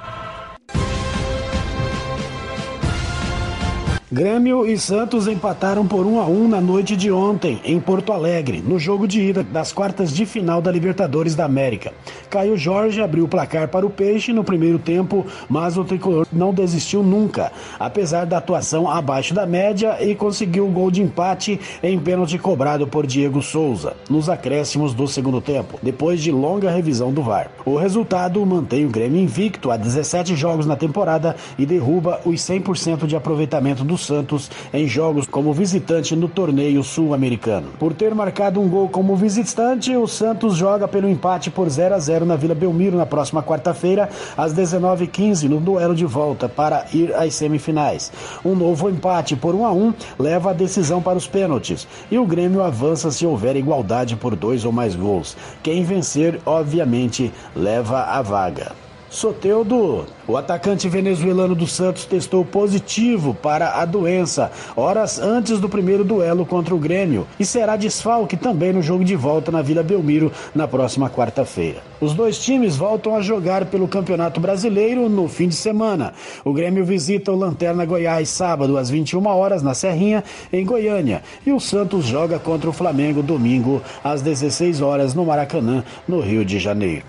Grêmio 4.12 4.66
e 4.66 4.76
Santos 4.76 5.26
empataram 5.26 5.87
por 5.87 6.04
1 6.04 6.21
a 6.21 6.26
1 6.26 6.49
na 6.49 6.61
noite 6.61 6.95
de 6.95 7.11
ontem 7.11 7.59
em 7.64 7.81
Porto 7.81 8.12
Alegre, 8.12 8.61
no 8.61 8.78
jogo 8.78 9.09
de 9.09 9.23
ida 9.23 9.42
das 9.42 9.73
quartas 9.73 10.12
de 10.12 10.26
final 10.26 10.61
da 10.61 10.71
Libertadores 10.71 11.35
da 11.35 11.47
América. 11.47 11.95
Caio 12.28 12.54
Jorge 12.54 13.00
abriu 13.00 13.25
o 13.25 13.28
placar 13.28 13.69
para 13.69 13.87
o 13.87 13.90
Peixe 13.90 14.31
no 14.31 14.45
primeiro 14.45 14.78
tempo, 14.78 15.25
mas 15.49 15.78
o 15.78 15.85
tricolor 15.85 16.26
não 16.31 16.52
desistiu 16.52 17.02
nunca, 17.02 17.50
apesar 17.81 18.26
da 18.26 18.37
atuação 18.37 18.87
abaixo 18.87 19.33
da 19.33 19.47
média 19.47 19.97
e 20.04 20.14
conseguiu 20.14 20.66
um 20.66 20.73
gol 20.75 20.90
de 20.90 21.00
empate 21.00 21.59
em 21.83 21.99
pênalti 21.99 22.37
cobrado 22.37 22.87
por 22.87 23.07
Diego 23.07 23.40
Souza, 23.40 23.97
nos 24.11 24.28
acréscimos 24.28 24.92
do 24.92 25.09
segundo 25.09 25.40
tempo, 25.40 25.78
depois 25.83 26.21
de 26.21 26.31
longa 26.31 26.71
revisão 26.71 27.14
do 27.14 27.23
VAR. 27.23 27.50
O 27.64 27.76
resultado 27.76 28.45
mantém 28.45 28.85
o 28.85 28.90
Grêmio 28.90 29.23
invicto 29.23 29.71
a 29.71 29.78
17 29.78 30.37
jogos 30.37 30.66
na 30.66 30.76
temporada 30.76 31.35
e 31.59 31.64
derruba 31.64 32.21
os 32.26 32.42
100% 32.42 33.07
de 33.07 33.16
aproveitamento 33.16 33.83
do 33.83 34.01
Santos 34.06 34.50
em 34.73 34.87
jogos 34.87 35.26
como 35.26 35.52
visitante 35.52 36.14
no 36.14 36.28
torneio 36.28 36.82
sul-americano. 36.82 37.68
Por 37.78 37.92
ter 37.94 38.14
marcado 38.14 38.61
um 38.61 38.68
gol 38.68 38.88
como 38.88 39.16
visitante, 39.16 39.97
o 39.97 40.06
Santos 40.06 40.56
joga 40.56 40.87
pelo 40.87 41.09
empate 41.09 41.50
por 41.50 41.68
0 41.68 41.94
a 41.94 41.99
0 41.99 42.26
na 42.26 42.37
Vila 42.37 42.54
Belmiro 42.54 42.97
na 42.97 43.06
próxima 43.06 43.42
quarta-feira, 43.42 44.09
às 44.37 44.54
19h15, 44.54 45.49
no 45.49 45.61
duelo 45.61 45.94
de 45.94 46.04
volta 46.04 46.49
para 46.49 46.87
ir 46.92 47.14
às 47.14 47.35
semifinais. 47.35 48.12
Um 48.44 48.54
novo 48.54 48.88
empate 48.88 49.37
por 49.37 49.54
1 49.54 49.66
a 49.66 49.73
1 49.73 49.94
leva 50.18 50.50
a 50.50 50.54
decisão 50.54 51.02
para 51.02 51.18
os 51.18 51.26
pênaltis 51.26 51.87
e 52.11 52.18
o 52.18 52.26
Grêmio 52.26 52.62
avança 52.62 53.11
se 53.11 53.26
houver 53.26 53.56
igualdade 53.56 54.16
por 54.16 54.37
dois 54.37 54.64
ou 54.64 54.73
mais 54.73 54.94
gols. 54.94 55.37
Quem 55.62 55.85
vencer, 55.85 56.40
obviamente, 56.44 57.32
leva 57.54 58.02
a 58.02 58.23
vaga. 58.23 58.73
Soteudo, 59.12 60.07
o 60.26 60.38
atacante 60.38 60.88
venezuelano 60.88 61.54
do 61.54 61.66
Santos 61.66 62.07
testou 62.07 62.47
positivo 62.47 63.35
para 63.35 63.83
a 63.83 63.85
doença 63.85 64.50
horas 64.75 65.19
antes 65.19 65.61
do 65.61 65.69
primeiro 65.69 66.02
duelo 66.02 66.47
contra 66.47 66.75
o 66.75 66.78
Grêmio 66.78 67.26
e 67.38 67.45
será 67.45 67.76
desfalque 67.76 68.38
também 68.38 68.73
no 68.73 68.81
jogo 68.81 69.04
de 69.04 69.14
volta 69.14 69.52
na 69.52 69.61
Vila 69.61 69.83
Belmiro 69.83 70.33
na 70.54 70.66
próxima 70.66 71.11
quarta-feira. 71.11 71.83
Os 72.00 72.14
dois 72.14 72.38
times 72.38 72.75
voltam 72.75 73.14
a 73.14 73.21
jogar 73.21 73.66
pelo 73.66 73.87
Campeonato 73.87 74.40
Brasileiro 74.40 75.11
no 75.11 75.28
fim 75.28 75.47
de 75.47 75.57
semana. 75.57 76.15
O 76.43 76.54
Grêmio 76.54 76.82
visita 76.82 77.30
o 77.30 77.37
Lanterna 77.37 77.84
Goiás 77.84 78.30
sábado 78.30 78.78
às 78.78 78.89
21 78.89 79.26
horas 79.26 79.63
na 79.63 79.75
Serrinha, 79.75 80.25
em 80.50 80.65
Goiânia, 80.65 81.23
e 81.47 81.52
o 81.52 81.60
Santos 81.60 82.06
joga 82.06 82.39
contra 82.39 82.71
o 82.71 82.73
Flamengo 82.73 83.23
domingo 83.23 83.82
às 84.02 84.23
16 84.23 84.80
horas 84.80 85.13
no 85.13 85.26
Maracanã, 85.26 85.84
no 86.08 86.19
Rio 86.19 86.47
de 86.47 86.58
Janeiro. 86.58 87.04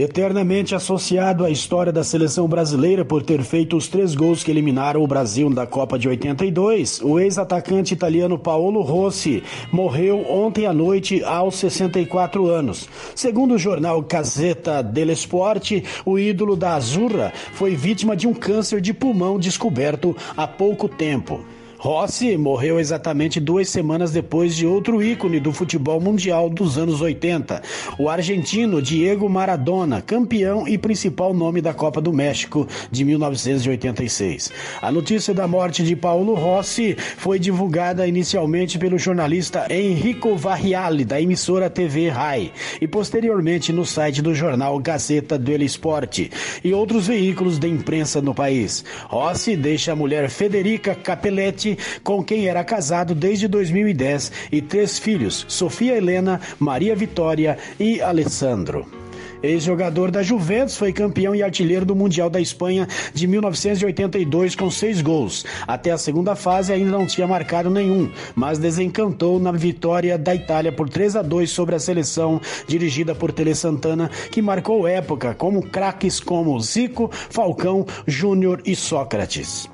Eternamente 0.00 0.76
associado 0.76 1.44
à 1.44 1.50
história 1.50 1.92
da 1.92 2.04
seleção 2.04 2.46
brasileira 2.46 3.04
por 3.04 3.20
ter 3.20 3.42
feito 3.42 3.76
os 3.76 3.88
três 3.88 4.14
gols 4.14 4.44
que 4.44 4.50
eliminaram 4.52 5.02
o 5.02 5.08
Brasil 5.08 5.50
da 5.50 5.66
Copa 5.66 5.98
de 5.98 6.08
82, 6.08 7.00
o 7.02 7.18
ex-atacante 7.18 7.94
italiano 7.94 8.38
Paolo 8.38 8.80
Rossi 8.80 9.42
morreu 9.72 10.24
ontem 10.30 10.66
à 10.66 10.72
noite 10.72 11.24
aos 11.24 11.56
64 11.56 12.46
anos. 12.46 12.88
Segundo 13.12 13.56
o 13.56 13.58
jornal 13.58 14.00
Gazzetta 14.00 14.84
dello 14.84 15.10
Sport, 15.10 15.82
o 16.06 16.16
ídolo 16.16 16.54
da 16.54 16.76
Azurra 16.76 17.32
foi 17.54 17.74
vítima 17.74 18.14
de 18.14 18.28
um 18.28 18.32
câncer 18.32 18.80
de 18.80 18.94
pulmão 18.94 19.36
descoberto 19.36 20.16
há 20.36 20.46
pouco 20.46 20.88
tempo. 20.88 21.44
Rossi 21.78 22.36
morreu 22.36 22.80
exatamente 22.80 23.38
duas 23.38 23.68
semanas 23.68 24.10
depois 24.10 24.56
de 24.56 24.66
outro 24.66 25.00
ícone 25.00 25.38
do 25.38 25.52
futebol 25.52 26.00
mundial 26.00 26.50
dos 26.50 26.76
anos 26.76 27.00
80, 27.00 27.62
o 27.96 28.08
argentino 28.08 28.82
Diego 28.82 29.28
Maradona, 29.28 30.02
campeão 30.02 30.66
e 30.66 30.76
principal 30.76 31.32
nome 31.32 31.60
da 31.60 31.72
Copa 31.72 32.00
do 32.00 32.12
México 32.12 32.66
de 32.90 33.04
1986. 33.04 34.50
A 34.82 34.90
notícia 34.90 35.32
da 35.32 35.46
morte 35.46 35.84
de 35.84 35.94
Paulo 35.94 36.34
Rossi 36.34 36.96
foi 36.98 37.38
divulgada 37.38 38.08
inicialmente 38.08 38.76
pelo 38.76 38.98
jornalista 38.98 39.72
Enrico 39.72 40.34
Varriale, 40.34 41.04
da 41.04 41.20
emissora 41.20 41.70
TV 41.70 42.08
Rai, 42.08 42.50
e 42.80 42.88
posteriormente 42.88 43.72
no 43.72 43.86
site 43.86 44.20
do 44.20 44.34
jornal 44.34 44.80
Gazeta 44.80 45.38
dello 45.38 45.62
Sport 45.62 46.28
e 46.64 46.74
outros 46.74 47.06
veículos 47.06 47.56
da 47.56 47.68
imprensa 47.68 48.20
no 48.20 48.34
país. 48.34 48.84
Rossi 49.06 49.56
deixa 49.56 49.92
a 49.92 49.96
mulher 49.96 50.28
Federica 50.28 50.92
Capelletti 50.96 51.67
com 52.04 52.22
quem 52.22 52.46
era 52.46 52.64
casado 52.64 53.14
desde 53.14 53.48
2010, 53.48 54.32
e 54.52 54.62
três 54.62 54.98
filhos: 54.98 55.44
Sofia 55.48 55.96
Helena, 55.96 56.40
Maria 56.58 56.94
Vitória 56.94 57.58
e 57.78 58.00
Alessandro. 58.00 58.86
Ex-jogador 59.42 60.10
da 60.10 60.22
Juventus, 60.22 60.76
foi 60.76 60.92
campeão 60.92 61.34
e 61.34 61.42
artilheiro 61.42 61.86
do 61.86 61.94
Mundial 61.94 62.28
da 62.28 62.40
Espanha 62.40 62.88
de 63.14 63.26
1982 63.26 64.56
com 64.56 64.70
seis 64.70 65.00
gols. 65.00 65.44
Até 65.66 65.90
a 65.90 65.98
segunda 65.98 66.34
fase 66.34 66.72
ainda 66.72 66.90
não 66.90 67.06
tinha 67.06 67.26
marcado 67.26 67.70
nenhum, 67.70 68.10
mas 68.34 68.58
desencantou 68.58 69.38
na 69.38 69.52
vitória 69.52 70.18
da 70.18 70.34
Itália 70.34 70.72
por 70.72 70.88
3 70.88 71.16
a 71.16 71.22
2 71.22 71.50
sobre 71.50 71.76
a 71.76 71.78
seleção 71.78 72.40
dirigida 72.66 73.14
por 73.14 73.30
Tele 73.30 73.54
Santana, 73.54 74.10
que 74.30 74.42
marcou 74.42 74.88
época 74.88 75.34
como 75.34 75.62
craques 75.62 76.18
como 76.18 76.58
Zico, 76.60 77.08
Falcão, 77.12 77.86
Júnior 78.06 78.60
e 78.64 78.74
Sócrates. 78.74 79.68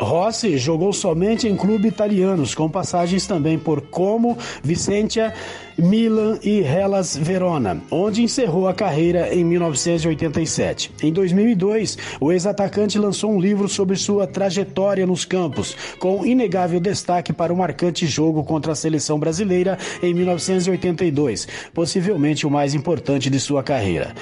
Rossi 0.00 0.56
jogou 0.58 0.92
somente 0.92 1.48
em 1.48 1.56
clubes 1.56 1.90
italianos, 1.90 2.54
com 2.54 2.68
passagens 2.68 3.26
também 3.26 3.58
por 3.58 3.80
Como, 3.82 4.38
Vicentia, 4.62 5.34
Milan 5.78 6.40
e 6.42 6.60
Hellas 6.60 7.16
Verona, 7.16 7.80
onde 7.88 8.22
encerrou 8.22 8.66
a 8.66 8.74
carreira 8.74 9.32
em 9.32 9.44
1987. 9.44 10.90
Em 11.00 11.12
2002, 11.12 11.96
o 12.20 12.32
ex-atacante 12.32 12.98
lançou 12.98 13.30
um 13.30 13.40
livro 13.40 13.68
sobre 13.68 13.94
sua 13.96 14.26
trajetória 14.26 15.06
nos 15.06 15.24
campos, 15.24 15.76
com 16.00 16.26
inegável 16.26 16.80
destaque 16.80 17.32
para 17.32 17.52
o 17.52 17.56
marcante 17.56 18.06
jogo 18.06 18.42
contra 18.42 18.72
a 18.72 18.74
seleção 18.74 19.20
brasileira 19.20 19.78
em 20.02 20.12
1982, 20.12 21.46
possivelmente 21.72 22.44
o 22.44 22.50
mais 22.50 22.74
importante 22.74 23.30
de 23.30 23.38
sua 23.38 23.62
carreira. 23.62 24.14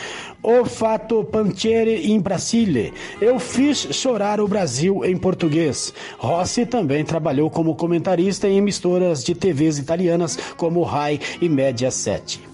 O 0.43 0.65
fato 0.65 1.25
panciere 1.25 2.13
in 2.13 2.21
Brasile. 2.21 2.93
Eu 3.21 3.39
fiz 3.39 3.89
chorar 3.91 4.41
o 4.41 4.47
Brasil 4.47 5.05
em 5.05 5.17
português. 5.17 5.93
Rossi 6.19 6.65
também 6.65 7.05
trabalhou 7.05 7.51
como 7.51 7.75
comentarista 7.75 8.47
em 8.47 8.59
emissoras 8.59 9.25
de 9.25 9.35
TVs 9.35 9.79
italianas 9.79 10.39
como 10.57 10.85
Rai 10.85 11.19
e 11.41 11.46
e 11.47 11.49
média 11.49 11.91
7. 11.91 12.45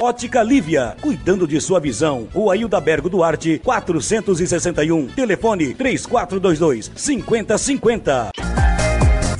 Ótica 0.00 0.42
Lívia, 0.42 0.96
cuidando 1.00 1.46
de 1.46 1.60
sua 1.60 1.80
visão. 1.80 2.28
Rua 2.32 2.56
Hilda 2.56 2.80
Bergo 2.80 3.08
Duarte, 3.10 3.58
461. 3.58 5.08
Telefone 5.08 5.74
3422 5.74 6.92
5050. 6.94 8.45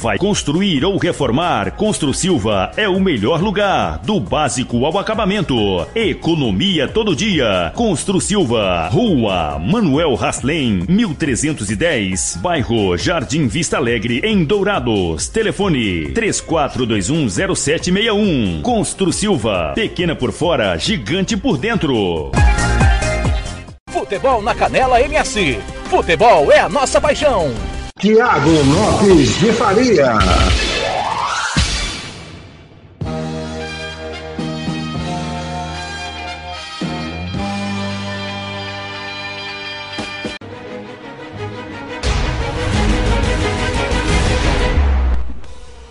Vai 0.06 0.18
construir 0.18 0.84
ou 0.84 0.96
reformar? 0.98 1.72
Constru 1.72 2.14
Silva 2.14 2.70
é 2.76 2.88
o 2.88 3.00
melhor 3.00 3.42
lugar, 3.42 3.98
do 4.04 4.20
básico 4.20 4.86
ao 4.86 4.96
acabamento. 5.00 5.84
Economia 5.96 6.86
todo 6.86 7.16
dia. 7.16 7.72
Constru 7.74 8.20
Silva, 8.20 8.86
Rua 8.86 9.58
Manuel 9.58 10.14
Raslen, 10.14 10.84
1310, 10.88 12.38
bairro 12.40 12.96
Jardim 12.96 13.48
Vista 13.48 13.78
Alegre, 13.78 14.20
em 14.22 14.44
Dourados. 14.44 15.26
Telefone 15.26 16.12
34210761. 16.12 18.62
Constru 18.62 19.12
Silva, 19.12 19.72
pequena 19.74 20.14
por 20.14 20.30
fora, 20.30 20.78
gigante 20.78 21.36
por 21.36 21.58
dentro. 21.58 22.30
Futebol 23.90 24.40
na 24.40 24.54
Canela 24.54 25.02
MS. 25.02 25.58
Futebol 25.90 26.52
é 26.52 26.60
a 26.60 26.68
nossa 26.68 27.00
paixão. 27.00 27.52
Tiago 28.06 28.50
Lopes 28.50 29.40
de 29.40 29.52
Faria. 29.52 30.14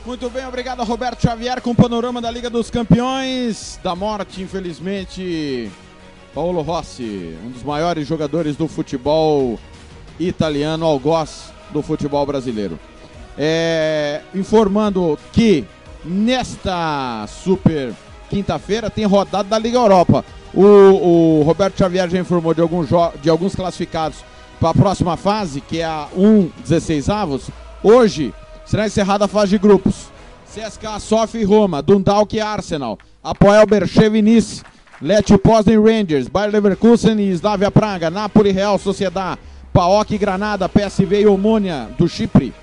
Muito 0.06 0.30
bem, 0.30 0.48
obrigado 0.48 0.82
Roberto 0.86 1.22
Xavier 1.22 1.60
com 1.60 1.72
o 1.72 1.76
panorama 1.76 2.22
da 2.22 2.32
Liga 2.32 2.50
dos 2.50 2.72
Campeões. 2.72 3.78
Da 3.84 3.94
morte, 3.94 4.42
infelizmente, 4.42 5.70
Paulo 6.34 6.62
Rossi, 6.62 7.38
um 7.44 7.50
dos 7.50 7.64
maiores 7.64 8.08
jogadores 8.08 8.56
do 8.56 8.70
futebol 8.70 9.60
italiano, 10.18 10.86
algoz 10.86 11.54
do 11.76 11.82
futebol 11.82 12.26
brasileiro. 12.26 12.80
É, 13.38 14.22
informando 14.34 15.20
que 15.34 15.66
nesta 16.04 17.26
super 17.28 17.94
quinta-feira 18.30 18.90
tem 18.90 19.06
rodada 19.06 19.50
da 19.50 19.60
Liga 19.60 19.78
Europa. 19.78 20.24
O, 20.54 20.64
o 20.64 21.44
Roberto 21.44 21.78
Xavier 21.78 22.10
já 22.10 22.18
informou 22.18 22.54
de 22.54 22.62
alguns, 22.62 22.88
de 23.22 23.30
alguns 23.30 23.56
classificados 23.56 24.20
para 24.60 24.70
a 24.70 24.74
próxima 24.74 25.18
fase, 25.18 25.60
que 25.60 25.82
é 25.82 25.86
a 25.86 26.08
1 26.16 26.50
16 26.62 27.10
avos. 27.10 27.50
Hoje 27.84 28.34
será 28.66 28.86
encerrada 28.86 29.26
a 29.26 29.28
fase 29.28 29.52
de 29.52 29.58
grupos. 29.58 30.10
CSKA 30.46 31.00
Sofia 31.00 31.42
e 31.42 31.44
Roma, 31.44 31.82
Dundalk 31.82 32.34
e 32.34 32.40
Arsenal, 32.40 32.98
Apoel 33.22 33.66
Berchev 33.68 34.16
e 34.16 34.22
Nice, 34.22 34.64
Leti 35.02 35.34
Rangers, 35.76 36.30
Bayer 36.30 36.50
Leverkusen 36.54 37.20
e 37.20 37.32
Slavia 37.32 37.70
Praga, 37.70 38.10
Napoli 38.10 38.52
Real 38.52 38.80
Sociedad, 38.80 39.38
PAOK 39.76 40.18
Granada, 40.18 40.70
PSV 40.70 41.20
e 41.20 41.28
Omônia 41.28 41.90
do 41.98 42.08
Chipre, 42.08 42.54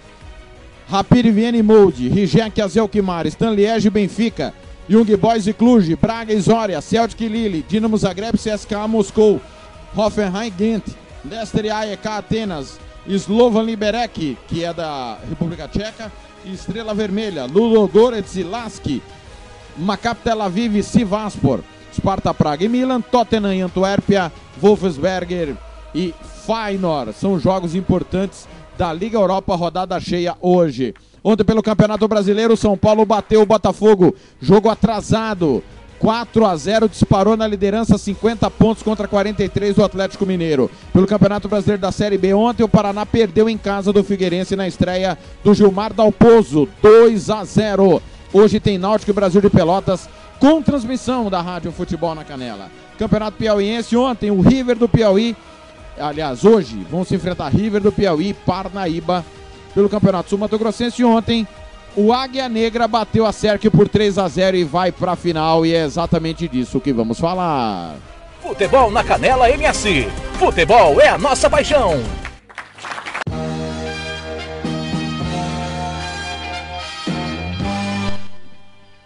Rapid 0.88 1.30
Viena 1.30 1.58
e 1.58 1.62
Molde, 1.62 2.08
Rijek 2.08 2.58
Azelkmar, 2.58 3.26
e 3.26 3.90
Benfica, 3.90 4.54
Young 4.88 5.14
Boys 5.18 5.46
e 5.46 5.52
Cluj, 5.52 5.94
Braga 5.94 6.32
e 6.32 6.40
Zória, 6.40 6.80
Celtic 6.80 7.20
e 7.20 7.28
Lille, 7.28 7.66
Dinamo 7.68 7.98
Zagreb, 7.98 8.38
CSKA 8.38 8.88
Moscou, 8.88 9.38
Hoffenheim 9.94 10.50
Ghent, 10.56 10.84
Leicester 11.22 11.66
e 11.66 11.70
AEK 11.70 12.06
Atenas, 12.06 12.80
Slovan 13.06 13.64
Liberec, 13.64 14.38
que 14.48 14.64
é 14.64 14.72
da 14.72 15.18
República 15.28 15.68
Tcheca, 15.68 16.10
Estrela 16.46 16.94
Vermelha, 16.94 17.44
Ludogorets 17.44 18.36
e 18.36 18.42
Lask, 18.42 18.86
Macap 19.76 20.18
Tel 20.24 20.40
Aviv 20.40 20.76
e 20.76 20.82
Sivaspor, 20.82 21.60
Sparta 21.94 22.32
Praga 22.32 22.64
e 22.64 22.68
Milan, 22.70 23.02
Tottenham 23.02 23.52
e 23.52 23.60
Antuérpia, 23.60 24.32
Wolfsberger 24.62 25.54
e 25.94 26.14
Feyenoord. 26.46 27.12
São 27.14 27.38
jogos 27.38 27.74
importantes 27.74 28.48
da 28.76 28.92
Liga 28.92 29.18
Europa, 29.18 29.54
rodada 29.54 29.98
cheia 30.00 30.34
hoje. 30.40 30.94
Ontem 31.22 31.44
pelo 31.44 31.62
Campeonato 31.62 32.08
Brasileiro, 32.08 32.56
São 32.56 32.76
Paulo 32.76 33.06
bateu 33.06 33.42
o 33.42 33.46
Botafogo, 33.46 34.14
jogo 34.40 34.68
atrasado. 34.68 35.62
4 36.00 36.44
a 36.44 36.56
0 36.56 36.88
disparou 36.88 37.36
na 37.36 37.46
liderança, 37.46 37.96
50 37.96 38.50
pontos 38.50 38.82
contra 38.82 39.06
43 39.06 39.76
do 39.76 39.84
Atlético 39.84 40.26
Mineiro. 40.26 40.68
Pelo 40.92 41.06
Campeonato 41.06 41.48
Brasileiro 41.48 41.80
da 41.80 41.92
Série 41.92 42.18
B, 42.18 42.34
ontem 42.34 42.64
o 42.64 42.68
Paraná 42.68 43.06
perdeu 43.06 43.48
em 43.48 43.56
casa 43.56 43.92
do 43.92 44.02
Figueirense 44.02 44.56
na 44.56 44.66
estreia 44.66 45.16
do 45.44 45.54
Gilmar 45.54 45.92
Dalpozo, 45.92 46.68
2 46.82 47.30
a 47.30 47.44
0. 47.44 48.02
Hoje 48.32 48.58
tem 48.58 48.78
Náutico 48.78 49.12
Brasil 49.12 49.40
de 49.40 49.48
Pelotas 49.48 50.08
com 50.40 50.60
transmissão 50.60 51.30
da 51.30 51.40
Rádio 51.40 51.70
Futebol 51.70 52.16
na 52.16 52.24
Canela. 52.24 52.68
Campeonato 52.98 53.36
Piauiense 53.36 53.96
ontem, 53.96 54.32
o 54.32 54.40
River 54.40 54.76
do 54.76 54.88
Piauí, 54.88 55.36
aliás, 55.98 56.44
hoje 56.44 56.86
vão 56.90 57.04
se 57.04 57.14
enfrentar 57.14 57.48
River 57.48 57.80
do 57.80 57.92
Piauí 57.92 58.30
e 58.30 58.34
Parnaíba 58.34 59.24
pelo 59.74 59.88
Campeonato 59.88 60.30
Sul 60.30 60.38
Mato 60.38 60.58
Grossense 60.58 61.04
ontem. 61.04 61.46
O 61.94 62.12
Águia 62.12 62.48
Negra 62.48 62.88
bateu 62.88 63.26
a 63.26 63.32
Cerque 63.32 63.68
por 63.68 63.88
3 63.88 64.18
a 64.18 64.26
0 64.26 64.56
e 64.56 64.64
vai 64.64 64.90
para 64.90 65.12
a 65.12 65.16
final 65.16 65.66
e 65.66 65.74
é 65.74 65.84
exatamente 65.84 66.48
disso 66.48 66.80
que 66.80 66.92
vamos 66.92 67.20
falar. 67.20 67.96
Futebol 68.40 68.90
na 68.90 69.04
Canela 69.04 69.50
MS. 69.50 70.08
Futebol 70.38 71.00
é 71.00 71.08
a 71.08 71.18
nossa 71.18 71.50
paixão. 71.50 72.02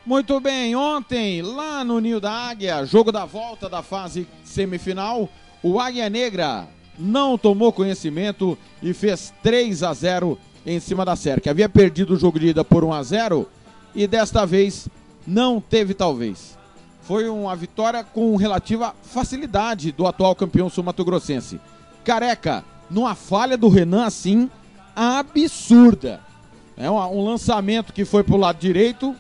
Muito 0.07 0.39
bem, 0.39 0.77
ontem 0.77 1.43
lá 1.43 1.83
no 1.83 1.99
Ninho 1.99 2.21
da 2.21 2.31
Águia, 2.31 2.87
jogo 2.87 3.11
da 3.11 3.25
volta 3.25 3.69
da 3.69 3.83
fase 3.83 4.29
semifinal, 4.45 5.29
o 5.61 5.81
Águia 5.81 6.09
Negra 6.09 6.69
não 6.99 7.37
tomou 7.37 7.73
conhecimento 7.73 8.57
e 8.83 8.93
fez 8.93 9.33
3 9.43 9.83
a 9.83 9.93
0 9.93 10.39
em 10.65 10.81
cima 10.81 11.05
da 11.05 11.17
Cerca. 11.17 11.51
Havia 11.51 11.69
perdido 11.69 12.15
o 12.15 12.19
jogo 12.19 12.39
de 12.39 12.49
ida 12.49 12.65
por 12.65 12.85
1 12.85 12.93
a 12.93 13.03
0 13.03 13.49
e 13.95 14.07
desta 14.07 14.45
vez 14.45 14.89
não 15.27 15.61
teve 15.61 15.95
talvez. 15.95 16.57
Foi 17.03 17.29
uma 17.29 17.55
vitória 17.55 18.03
com 18.03 18.35
relativa 18.37 18.95
facilidade 19.03 19.93
do 19.93 20.07
atual 20.07 20.35
campeão 20.35 20.69
sul-mato-grossense. 20.69 21.61
Careca, 22.05 22.65
numa 22.91 23.15
falha 23.15 23.57
do 23.57 23.69
Renan 23.69 24.05
assim, 24.05 24.51
absurda. 24.95 26.21
É 26.77 26.91
um, 26.91 27.25
lançamento 27.25 27.93
que 27.93 28.05
foi 28.05 28.23
pro 28.23 28.37
lado 28.37 28.59
direito, 28.59 29.15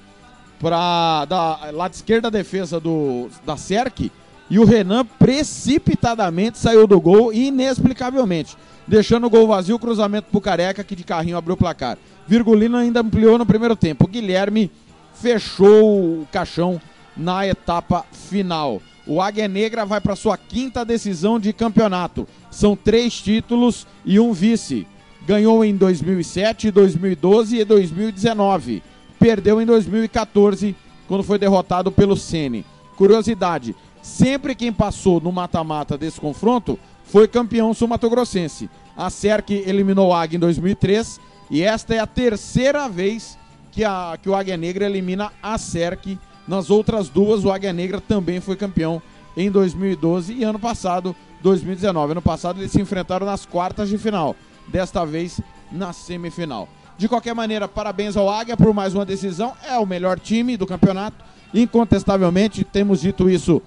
para 0.58 1.24
da 1.26 1.70
lado 1.70 1.94
esquerdo 1.94 2.24
da 2.24 2.30
defesa 2.30 2.78
do 2.78 3.28
da 3.44 3.56
Cerque 3.56 4.10
e 4.48 4.58
o 4.58 4.64
Renan 4.64 5.04
precipitadamente 5.04 6.58
saiu 6.58 6.86
do 6.86 7.00
gol 7.00 7.32
inexplicavelmente, 7.32 8.56
deixando 8.86 9.26
o 9.26 9.30
gol 9.30 9.46
vazio, 9.46 9.78
cruzamento 9.78 10.28
pro 10.30 10.40
Careca 10.40 10.84
que 10.84 10.96
de 10.96 11.04
carrinho 11.04 11.36
abriu 11.36 11.54
o 11.54 11.58
placar. 11.58 11.98
Virgulino 12.26 12.76
ainda 12.76 13.00
ampliou 13.00 13.38
no 13.38 13.46
primeiro 13.46 13.74
tempo. 13.74 14.06
Guilherme 14.06 14.70
fechou 15.14 16.20
o 16.20 16.28
caixão 16.30 16.80
na 17.16 17.46
etapa 17.46 18.04
final. 18.12 18.80
O 19.06 19.20
Águia 19.20 19.46
Negra 19.46 19.84
vai 19.84 20.00
para 20.00 20.16
sua 20.16 20.36
quinta 20.36 20.84
decisão 20.84 21.38
de 21.38 21.52
campeonato. 21.52 22.26
São 22.50 22.76
três 22.76 23.20
títulos 23.20 23.86
e 24.04 24.18
um 24.18 24.32
vice. 24.32 24.86
Ganhou 25.26 25.64
em 25.64 25.76
2007, 25.76 26.70
2012 26.70 27.58
e 27.58 27.64
2019 27.64 28.82
perdeu 29.18 29.60
em 29.60 29.66
2014, 29.66 30.76
quando 31.08 31.24
foi 31.24 31.38
derrotado 31.38 31.90
pelo 31.90 32.16
Sene. 32.16 32.64
Curiosidade, 32.96 33.74
sempre 34.06 34.54
quem 34.54 34.72
passou 34.72 35.20
no 35.20 35.32
mata-mata 35.32 35.98
desse 35.98 36.20
confronto 36.20 36.78
foi 37.04 37.26
campeão 37.26 37.74
sul-mato-grossense. 37.74 38.70
A 38.96 39.10
SERC 39.10 39.64
eliminou 39.66 40.10
o 40.10 40.14
Águia 40.14 40.36
em 40.36 40.40
2003 40.40 41.20
e 41.50 41.60
esta 41.60 41.92
é 41.92 41.98
a 41.98 42.06
terceira 42.06 42.88
vez 42.88 43.36
que, 43.72 43.82
a, 43.84 44.16
que 44.22 44.30
o 44.30 44.34
Águia 44.34 44.56
Negra 44.56 44.86
elimina 44.86 45.32
a 45.42 45.58
SERC. 45.58 46.16
Nas 46.46 46.70
outras 46.70 47.08
duas, 47.08 47.44
o 47.44 47.50
Águia 47.50 47.72
Negra 47.72 48.00
também 48.00 48.40
foi 48.40 48.54
campeão 48.54 49.02
em 49.36 49.50
2012 49.50 50.34
e 50.34 50.44
ano 50.44 50.58
passado, 50.58 51.14
2019. 51.42 52.12
Ano 52.12 52.22
passado 52.22 52.60
eles 52.60 52.70
se 52.70 52.80
enfrentaram 52.80 53.26
nas 53.26 53.44
quartas 53.44 53.88
de 53.88 53.98
final, 53.98 54.36
desta 54.68 55.04
vez 55.04 55.40
na 55.70 55.92
semifinal. 55.92 56.68
De 56.96 57.08
qualquer 57.08 57.34
maneira, 57.34 57.66
parabéns 57.66 58.16
ao 58.16 58.30
Águia 58.30 58.56
por 58.56 58.72
mais 58.72 58.94
uma 58.94 59.04
decisão. 59.04 59.52
É 59.68 59.76
o 59.76 59.84
melhor 59.84 60.18
time 60.18 60.56
do 60.56 60.66
campeonato, 60.66 61.24
incontestavelmente. 61.52 62.62
Temos 62.62 63.00
dito 63.00 63.28
isso 63.28 63.60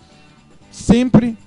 sempre. 0.71 1.37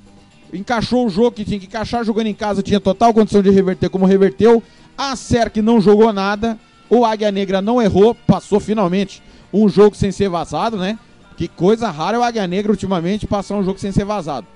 Encaixou 0.52 1.06
o 1.06 1.10
jogo 1.10 1.32
que 1.32 1.44
tinha 1.44 1.58
que 1.58 1.66
encaixar, 1.66 2.04
jogando 2.04 2.26
em 2.26 2.34
casa, 2.34 2.62
tinha 2.62 2.78
total 2.78 3.14
condição 3.14 3.40
de 3.40 3.50
reverter 3.50 3.88
como 3.88 4.04
reverteu. 4.04 4.62
A 4.98 5.16
SERC 5.16 5.62
não 5.62 5.80
jogou 5.80 6.12
nada. 6.12 6.58
O 6.90 7.06
Águia 7.06 7.32
Negra 7.32 7.62
não 7.62 7.80
errou, 7.80 8.14
passou 8.14 8.60
finalmente 8.60 9.22
um 9.52 9.68
jogo 9.68 9.96
sem 9.96 10.12
ser 10.12 10.28
vazado, 10.28 10.76
né? 10.76 10.98
Que 11.36 11.48
coisa 11.48 11.90
rara 11.90 12.18
o 12.18 12.22
Águia 12.22 12.46
Negra 12.46 12.70
ultimamente 12.70 13.26
passar 13.26 13.56
um 13.56 13.64
jogo 13.64 13.78
sem 13.78 13.90
ser 13.90 14.04
vazado. 14.04 14.46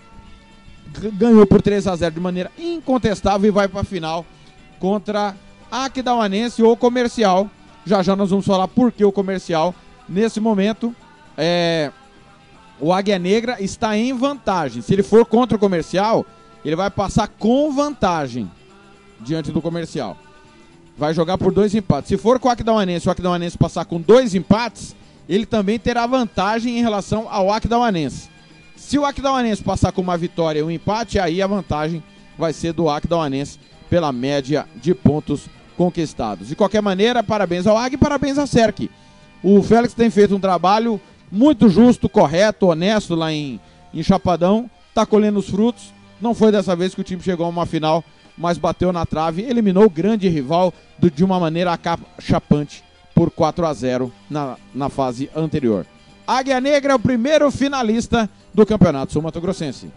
ganhou 1.15 1.47
por 1.47 1.63
3 1.63 1.87
a 1.87 1.97
0 1.97 2.15
de 2.15 2.21
maneira 2.21 2.51
incontestável 2.59 3.49
e 3.49 3.51
vai 3.51 3.67
para 3.67 3.81
a 3.81 3.85
final 3.85 4.25
contra 4.79 5.35
Aquidauanense 5.71 6.63
ou 6.63 6.77
Comercial. 6.77 7.51
Já 7.85 8.03
já 8.03 8.15
nós 8.15 8.31
vamos 8.31 8.47
falar 8.47 8.69
por 8.69 8.93
que 8.93 9.05
o 9.05 9.13
Comercial. 9.13 9.75
Nesse 10.09 10.41
momento, 10.41 10.95
é, 11.37 11.91
o 12.81 12.93
Águia 12.93 13.19
Negra 13.19 13.57
está 13.61 13.97
em 13.97 14.13
vantagem. 14.13 14.83
Se 14.83 14.93
ele 14.93 15.03
for 15.03 15.25
contra 15.25 15.57
o 15.57 15.61
Comercial, 15.61 16.27
ele 16.65 16.77
vai 16.77 16.91
passar 16.91 17.29
com 17.29 17.73
vantagem 17.73 18.51
diante 19.21 19.51
do 19.51 19.63
Comercial. 19.63 20.17
Vai 20.99 21.15
jogar 21.15 21.39
por 21.39 21.53
dois 21.53 21.75
empates. 21.75 22.09
Se 22.09 22.17
for 22.17 22.39
com 22.39 22.49
o 22.49 22.51
Aquidauanense, 22.51 23.09
o 23.09 23.11
Aquidauanense 23.11 23.57
passar 23.57 23.85
com 23.85 24.01
dois 24.01 24.35
empates, 24.35 24.97
ele 25.29 25.47
também 25.47 25.79
terá 25.79 26.07
vantagem 26.07 26.79
em 26.79 26.83
relação 26.83 27.27
ao 27.31 27.53
Aquidauanense. 27.53 28.29
Se 28.77 28.99
o 28.99 29.05
Aquidauanense 29.05 29.63
passar 29.63 29.93
com 29.93 30.01
uma 30.01 30.17
vitória 30.17 30.61
e 30.61 30.63
um 30.63 30.71
empate, 30.71 31.19
aí 31.19 31.41
a 31.41 31.47
vantagem 31.47 32.03
vai 32.39 32.53
ser 32.53 32.73
do 32.73 32.89
Aquidauanense 32.89 33.59
pela 33.89 34.13
média 34.13 34.67
de 34.77 34.95
pontos 34.95 35.49
conquistados. 35.77 36.49
De 36.49 36.57
qualquer 36.57 36.83
maneira, 36.83 37.23
parabéns 37.23 37.67
ao 37.67 37.77
Águia 37.77 37.97
e 37.97 37.99
parabéns 37.99 38.39
à 38.39 38.47
Serk. 38.47 38.91
O 39.43 39.63
Félix 39.63 39.95
tem 39.95 40.11
feito 40.11 40.35
um 40.35 40.41
trabalho 40.41 41.01
muito 41.37 41.69
justo, 41.69 42.09
correto, 42.09 42.67
honesto 42.67 43.15
lá 43.15 43.31
em, 43.31 43.61
em 43.93 44.03
Chapadão, 44.03 44.71
está 44.89 45.05
colhendo 45.05 45.39
os 45.39 45.49
frutos. 45.49 45.93
Não 46.21 46.35
foi 46.35 46.51
dessa 46.51 46.75
vez 46.75 46.95
que 46.95 47.01
o 47.03 47.05
time 47.05 47.23
chegou 47.23 47.45
a 47.45 47.51
uma 47.51 47.67
final, 47.67 48.03
mas 48.37 48.57
bateu 48.57 48.93
na 48.93 49.05
trave, 49.05 49.43
eliminou 49.43 49.85
o 49.85 49.91
grande 49.91 50.29
rival 50.29 50.73
do, 50.99 51.11
de 51.11 51.23
uma 51.23 51.39
maneira 51.39 51.73
acachapante 51.73 52.83
por 53.15 53.31
4 53.31 53.67
a 53.67 53.73
0 53.75 54.13
na, 54.31 54.57
na 54.75 54.89
fase 54.89 55.31
anterior. 55.37 55.87
Águia 56.27 56.61
Negra 56.61 56.93
é 56.93 56.97
o 56.97 56.99
primeiro 56.99 57.51
finalista 57.51 58.29
do 58.53 58.67
Campeonato 58.67 59.13
Sul 59.13 59.23
Mato 59.23 59.41
Grossense. 59.41 59.91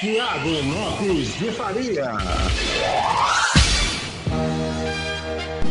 Tiago 0.00 0.50
Lopes 0.50 1.36
de 1.38 1.50
Faria. 1.50 2.16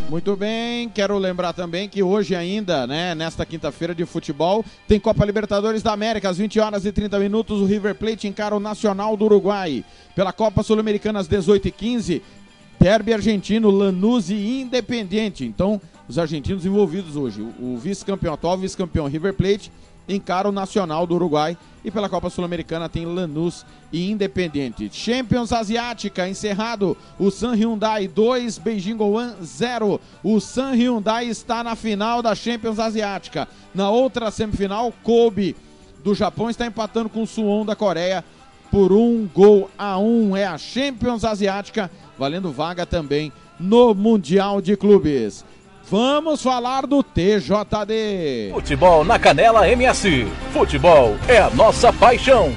Muito 0.10 0.38
bem, 0.38 0.88
quero 0.88 1.17
lembrar 1.17 1.52
também 1.52 1.89
que 1.89 2.02
hoje 2.02 2.34
ainda, 2.34 2.88
né, 2.88 3.13
nesta 3.13 3.46
quinta-feira 3.46 3.93
de 3.93 4.06
futebol, 4.06 4.63
tem 4.88 4.98
Copa 5.02 5.26
Libertadores 5.26 5.84
da 5.84 5.91
América, 5.91 6.30
às 6.30 6.38
20 6.38 6.62
horas 6.62 6.86
e 6.86 6.93
30 6.93 7.20
minutos, 7.20 7.60
o 7.60 7.65
River 7.65 7.93
Plate 7.93 8.26
encara 8.26 8.56
o 8.56 8.60
Nacional 8.60 9.17
do 9.17 9.26
Uruguai. 9.26 9.84
Pela 10.15 10.32
Copa 10.32 10.63
Sul-Americana 10.63 11.20
às 11.20 11.28
18 11.28 11.67
e 11.67 11.72
15 11.72 12.22
derby 12.80 13.13
argentino, 13.13 13.70
Lanús 13.70 14.30
e 14.30 14.62
Independiente. 14.62 15.43
Então, 15.43 15.82
os 16.08 16.17
argentinos 16.17 16.65
envolvidos 16.65 17.17
hoje, 17.17 17.41
o 17.60 17.78
vice-campeão, 17.78 18.34
atual 18.34 18.58
vice-campeão 18.58 19.08
River 19.08 19.34
Plate 19.34 19.70
encara 20.08 20.48
o 20.48 20.52
Nacional 20.52 21.06
do 21.06 21.15
Uruguai 21.15 21.58
e 21.84 21.91
pela 21.91 22.10
Copa 22.10 22.30
Sul-Americana 22.30 22.89
tem 22.89 23.06
Lanús 23.06 23.65
e 23.91 24.10
Independente. 24.12 24.89
Champions 24.91 25.54
Asiática 25.54 26.28
encerrado, 26.28 26.98
o 27.17 27.32
San 27.32 27.54
Hyundai 27.54 28.08
2, 28.08 28.58
Beijing 28.58 29.00
One 29.00 29.34
0. 29.43 30.00
O 30.24 30.39
San 30.39 30.72
Hyundai 30.72 31.28
está 31.28 31.63
na 31.63 31.76
final 31.76 32.22
da 32.22 32.36
Champions 32.36 32.80
Asiática. 32.80 33.48
Na 33.74 33.89
outra 33.89 34.32
semifinal, 34.32 34.93
Kobe 35.04 35.56
do 36.04 36.13
Japão 36.13 36.50
está 36.50 36.65
empatando 36.65 37.10
com 37.10 37.24
o 37.24 37.28
Suwon 37.28 37.65
da 37.65 37.76
Coreia 37.76 38.24
por 38.72 38.91
um 38.91 39.28
gol 39.34 39.70
a 39.78 39.98
um. 39.98 40.36
É 40.36 40.46
a 40.46 40.58
Champions 40.58 41.24
Asiática, 41.24 41.89
valendo 42.17 42.52
vaga 42.52 42.86
também 42.86 43.32
no 43.60 43.93
Mundial 43.93 44.62
de 44.62 44.76
Clubes. 44.76 45.46
Vamos 45.89 46.43
falar 46.43 46.86
do 46.86 47.02
TJD. 47.02 48.52
Futebol 48.52 49.06
na 49.06 49.17
Canela 49.17 49.69
MS. 49.69 50.28
Futebol 50.52 51.15
é 51.30 51.38
a 51.38 51.50
nossa 51.50 51.93
paixão. 51.93 52.52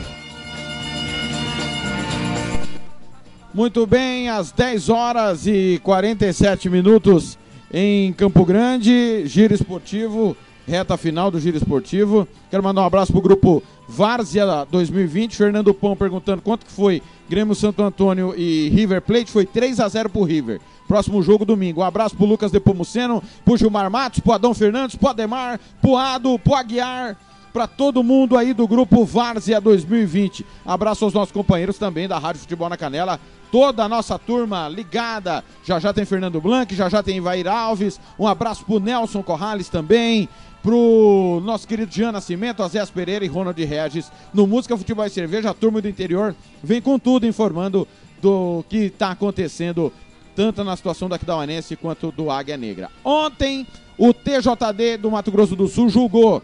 Muito 3.55 3.87
bem, 3.87 4.29
às 4.29 4.51
10 4.51 4.89
horas 4.89 5.47
e 5.47 5.81
47 5.85 6.69
minutos 6.69 7.39
em 7.73 8.13
Campo 8.15 8.45
Grande, 8.45 9.23
Giro 9.27 9.55
Esportivo, 9.55 10.37
reta 10.67 10.97
final 10.97 11.31
do 11.31 11.39
Giro 11.39 11.57
Esportivo. 11.57 12.27
Quero 12.51 12.65
mandar 12.65 12.83
um 12.83 12.87
abraço 12.87 13.13
pro 13.13 13.21
grupo 13.23 13.63
Várzea 13.89 14.67
2020. 14.69 15.37
Fernando 15.37 15.73
Pão 15.73 15.97
perguntando 15.97 16.43
quanto 16.43 16.67
que 16.67 16.73
foi 16.73 17.01
Grêmio 17.29 17.55
Santo 17.55 17.81
Antônio 17.81 18.35
e 18.37 18.69
River 18.71 19.01
Plate. 19.01 19.31
Foi 19.31 19.47
3 19.47 19.79
a 19.79 19.89
0 19.89 20.11
pro 20.11 20.25
River. 20.25 20.61
Próximo 20.91 21.23
jogo 21.23 21.45
domingo. 21.45 21.83
Um 21.83 21.85
abraço 21.85 22.17
pro 22.17 22.27
Lucas 22.27 22.51
Depomuceno, 22.51 23.23
pro 23.45 23.57
Gilmar 23.57 23.89
Matos, 23.89 24.19
pro 24.19 24.33
Adão 24.33 24.53
Fernandes, 24.53 24.97
pro 24.97 25.11
Ademar, 25.11 25.61
pro 25.81 25.97
Ado, 25.97 26.37
pro 26.37 26.57
Aguiar, 26.57 27.17
para 27.53 27.69
todo 27.69 28.03
mundo 28.03 28.37
aí 28.37 28.53
do 28.53 28.67
grupo 28.67 29.05
Várzea 29.05 29.61
2020. 29.61 30.45
Abraço 30.67 31.05
aos 31.05 31.15
nossos 31.15 31.31
companheiros 31.31 31.79
também 31.79 32.09
da 32.09 32.19
Rádio 32.19 32.41
Futebol 32.41 32.69
na 32.69 32.77
Canela. 32.77 33.21
Toda 33.53 33.85
a 33.85 33.89
nossa 33.89 34.19
turma 34.19 34.69
ligada. 34.69 35.45
Já 35.63 35.79
já 35.79 35.93
tem 35.93 36.05
Fernando 36.05 36.41
Blanc, 36.41 36.75
já 36.75 36.89
já 36.89 37.05
tem 37.05 37.19
Ivair 37.19 37.47
Alves. 37.47 38.01
Um 38.19 38.27
abraço 38.27 38.65
pro 38.65 38.81
Nelson 38.81 39.23
Corrales 39.23 39.69
também 39.69 40.29
pro 40.61 41.41
nosso 41.45 41.69
querido 41.69 41.95
Jean 41.95 42.11
Nascimento, 42.11 42.65
Azés 42.65 42.91
Pereira 42.91 43.25
e 43.25 43.29
Ronald 43.29 43.65
Regis. 43.65 44.11
No 44.35 44.45
Música, 44.45 44.77
Futebol 44.77 45.07
e 45.07 45.11
Cerveja, 45.11 45.51
a 45.51 45.55
turma 45.55 45.81
do 45.81 45.89
interior 45.89 46.35
vem 46.61 46.83
com 46.83 46.99
tudo 46.99 47.29
informando 47.29 47.87
do 48.21 48.65
que 48.69 48.87
está 48.87 49.13
acontecendo 49.13 49.93
tanto 50.35 50.65
na 50.65 50.77
situação 50.77 51.09
da 51.09 51.17
Aquidauanense 51.17 51.77
quanto 51.77 52.11
do 52.11 52.31
Águia 52.31 52.57
Negra. 52.57 52.91
Ontem, 53.05 53.67
o 53.99 54.13
TJD 54.13 54.97
do 54.99 55.11
Mato 55.11 55.31
Grosso 55.31 55.55
do 55.55 55.69
Sul 55.69 55.89
julgou 55.89 56.43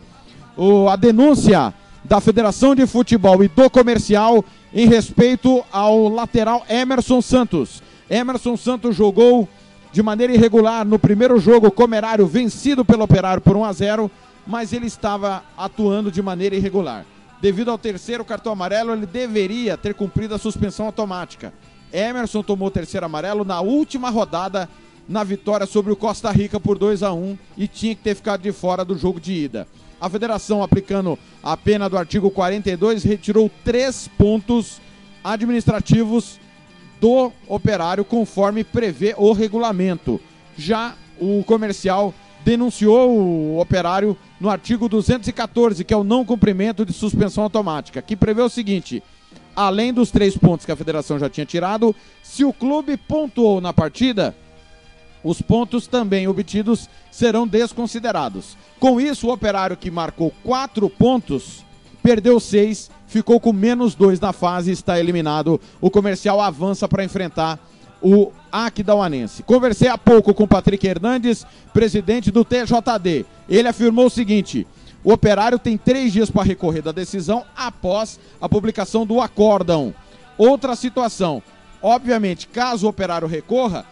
o, 0.57 0.89
a 0.89 0.97
denúncia 0.97 1.73
da 2.05 2.21
Federação 2.21 2.75
de 2.75 2.87
Futebol 2.87 3.43
e 3.43 3.49
do 3.49 3.69
Comercial 3.69 4.45
em 4.73 4.87
respeito 4.87 5.65
ao 5.73 6.09
lateral 6.09 6.65
Emerson 6.69 7.21
Santos. 7.21 7.83
Emerson 8.09 8.57
Santos 8.57 8.95
jogou 8.95 9.49
de 9.93 10.03
maneira 10.03 10.35
irregular 10.35 10.85
no 10.85 10.99
primeiro 10.99 11.39
jogo 11.39 11.71
comerário 11.71 12.27
vencido 12.27 12.85
pelo 12.85 13.05
Operário 13.05 13.41
por 13.41 13.57
1 13.57 13.65
a 13.65 13.73
0, 13.73 14.11
mas 14.47 14.73
ele 14.73 14.87
estava 14.87 15.43
atuando 15.57 16.13
de 16.13 16.21
maneira 16.21 16.55
irregular. 16.55 17.05
Devido 17.41 17.71
ao 17.71 17.79
terceiro 17.79 18.25
cartão 18.25 18.53
amarelo, 18.53 18.93
ele 18.93 19.07
deveria 19.07 19.77
ter 19.77 19.95
cumprido 19.95 20.35
a 20.35 20.39
suspensão 20.39 20.87
automática. 20.87 21.53
Emerson 21.93 22.43
tomou 22.43 22.71
terceiro 22.71 23.07
amarelo 23.07 23.45
na 23.45 23.61
última 23.61 24.11
rodada 24.11 24.69
na 25.09 25.23
vitória 25.23 25.67
sobre 25.67 25.93
o 25.93 25.97
Costa 25.97 26.31
Rica 26.31 26.59
por 26.59 26.79
2 26.79 27.03
a 27.03 27.13
1 27.13 27.39
e 27.57 27.69
tinha 27.69 27.95
que 27.95 28.03
ter 28.03 28.15
ficado 28.15 28.43
de 28.43 28.53
fora 28.53 28.85
do 28.85 28.99
jogo 28.99 29.21
de 29.21 29.33
ida. 29.33 29.67
A 30.01 30.11
federação, 30.11 30.63
aplicando 30.63 31.19
a 31.43 31.57
pena 31.57 31.89
do 31.89 31.97
artigo 31.97 32.31
42, 32.31 33.03
retirou 33.03 33.51
três 33.65 34.09
pontos 34.19 34.81
administrativos 35.25 36.39
do 37.01 37.33
operário, 37.47 38.05
conforme 38.05 38.65
prevê 38.65 39.15
o 39.17 39.33
regulamento. 39.33 40.21
Já 40.57 40.95
o 41.21 41.43
comercial 41.45 42.13
denunciou 42.45 43.11
o 43.11 43.61
operário 43.61 44.17
no 44.41 44.51
artigo 44.51 44.89
214, 44.89 45.85
que 45.85 45.95
é 45.95 45.97
o 45.97 46.05
não 46.05 46.25
cumprimento 46.25 46.85
de 46.85 46.93
suspensão 46.93 47.45
automática, 47.45 48.03
que 48.03 48.17
prevê 48.17 48.43
o 48.43 48.49
seguinte: 48.49 49.03
além 49.57 49.93
dos 49.93 50.11
três 50.11 50.37
pontos 50.37 50.67
que 50.67 50.73
a 50.73 50.77
federação 50.77 51.19
já 51.19 51.31
tinha 51.31 51.47
tirado, 51.47 51.97
se 52.23 52.45
o 52.45 52.53
clube 52.53 52.97
pontuou 52.97 53.61
na 53.61 53.73
partida, 53.73 54.37
os 55.25 55.43
pontos 55.43 55.87
também 55.87 56.29
obtidos 56.29 56.89
serão 57.11 57.49
desconsiderados. 57.49 58.57
Com 58.79 59.01
isso, 59.01 59.27
o 59.27 59.33
operário 59.33 59.77
que 59.77 59.91
marcou 59.91 60.33
quatro 60.45 60.89
pontos 60.91 61.65
perdeu 62.03 62.39
seis, 62.39 62.89
ficou 63.09 63.41
com 63.41 63.53
menos 63.53 63.97
dois 63.97 64.21
na 64.21 64.33
fase 64.33 64.71
e 64.71 64.75
está 64.75 65.01
eliminado. 65.01 65.61
O 65.81 65.91
comercial 65.91 66.41
avança 66.41 66.87
para 66.87 67.03
enfrentar 67.03 67.59
o 68.01 68.31
Aquidauanense. 68.53 69.43
Conversei 69.43 69.89
há 69.89 69.99
pouco 69.99 70.33
com 70.33 70.47
Patrick 70.47 70.87
Hernandes, 70.87 71.45
presidente 71.73 72.31
do 72.31 72.45
TJD. 72.45 73.27
Ele 73.49 73.67
afirmou 73.67 74.07
o 74.07 74.11
seguinte: 74.11 74.67
o 75.07 75.13
operário 75.13 75.57
tem 75.57 75.79
três 75.79 76.13
dias 76.13 76.33
para 76.33 76.43
recorrer 76.43 76.83
da 76.83 76.91
decisão 76.91 77.45
após 77.57 78.19
a 78.41 78.49
publicação 78.49 79.07
do 79.07 79.21
acórdão. 79.21 79.95
Outra 80.37 80.75
situação, 80.75 81.41
obviamente, 81.81 82.49
caso 82.49 82.87
o 82.87 82.91
operário 82.91 83.29
recorra, 83.29 83.87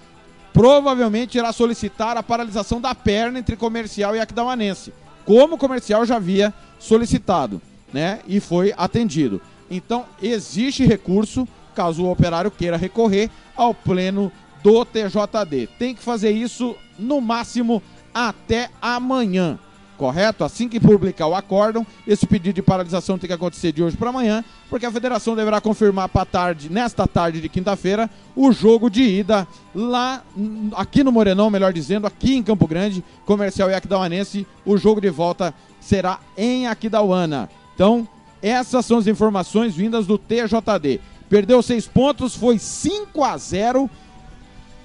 provavelmente 0.52 1.38
irá 1.38 1.52
solicitar 1.52 2.16
a 2.16 2.22
paralisação 2.22 2.80
da 2.80 2.96
perna 2.96 3.38
entre 3.38 3.54
comercial 3.54 4.16
e 4.16 4.20
aquidauanense, 4.20 4.92
como 5.24 5.54
o 5.54 5.58
comercial 5.58 6.04
já 6.04 6.16
havia 6.16 6.52
solicitado, 6.80 7.62
né? 7.92 8.18
E 8.26 8.40
foi 8.40 8.74
atendido. 8.76 9.40
Então, 9.70 10.06
existe 10.20 10.84
recurso, 10.84 11.46
caso 11.76 12.02
o 12.02 12.10
operário 12.10 12.50
queira 12.50 12.76
recorrer 12.76 13.30
ao 13.54 13.72
pleno 13.72 14.32
do 14.64 14.84
TJD. 14.84 15.68
Tem 15.78 15.94
que 15.94 16.02
fazer 16.02 16.32
isso 16.32 16.74
no 16.98 17.20
máximo 17.20 17.80
até 18.12 18.68
amanhã. 18.82 19.60
Correto? 19.94 20.44
Assim 20.44 20.68
que 20.68 20.78
publicar 20.78 21.26
o 21.26 21.34
acórdão, 21.34 21.86
esse 22.06 22.26
pedido 22.26 22.54
de 22.54 22.62
paralisação 22.62 23.18
tem 23.18 23.28
que 23.28 23.34
acontecer 23.34 23.72
de 23.72 23.82
hoje 23.82 23.96
para 23.96 24.10
amanhã, 24.10 24.44
porque 24.68 24.86
a 24.86 24.90
federação 24.90 25.34
deverá 25.34 25.60
confirmar 25.60 26.08
para 26.08 26.24
tarde, 26.24 26.70
nesta 26.70 27.06
tarde 27.06 27.40
de 27.40 27.48
quinta-feira, 27.48 28.10
o 28.36 28.52
jogo 28.52 28.90
de 28.90 29.02
ida 29.02 29.46
lá 29.74 30.22
hum, 30.36 30.70
aqui 30.74 31.02
no 31.02 31.12
Morenão, 31.12 31.50
melhor 31.50 31.72
dizendo, 31.72 32.06
aqui 32.06 32.34
em 32.34 32.42
Campo 32.42 32.66
Grande, 32.66 33.04
Comercial 33.24 33.70
e 33.70 33.74
Aquidauanense, 33.74 34.46
o 34.64 34.76
jogo 34.76 35.00
de 35.00 35.10
volta 35.10 35.54
será 35.80 36.18
em 36.36 36.66
Aquidauana. 36.66 37.48
Então, 37.74 38.06
essas 38.42 38.84
são 38.84 38.98
as 38.98 39.06
informações 39.06 39.74
vindas 39.74 40.06
do 40.06 40.18
TJD. 40.18 41.00
Perdeu 41.28 41.62
seis 41.62 41.86
pontos, 41.86 42.36
foi 42.36 42.58
5 42.58 43.24
a 43.24 43.36
0 43.36 43.90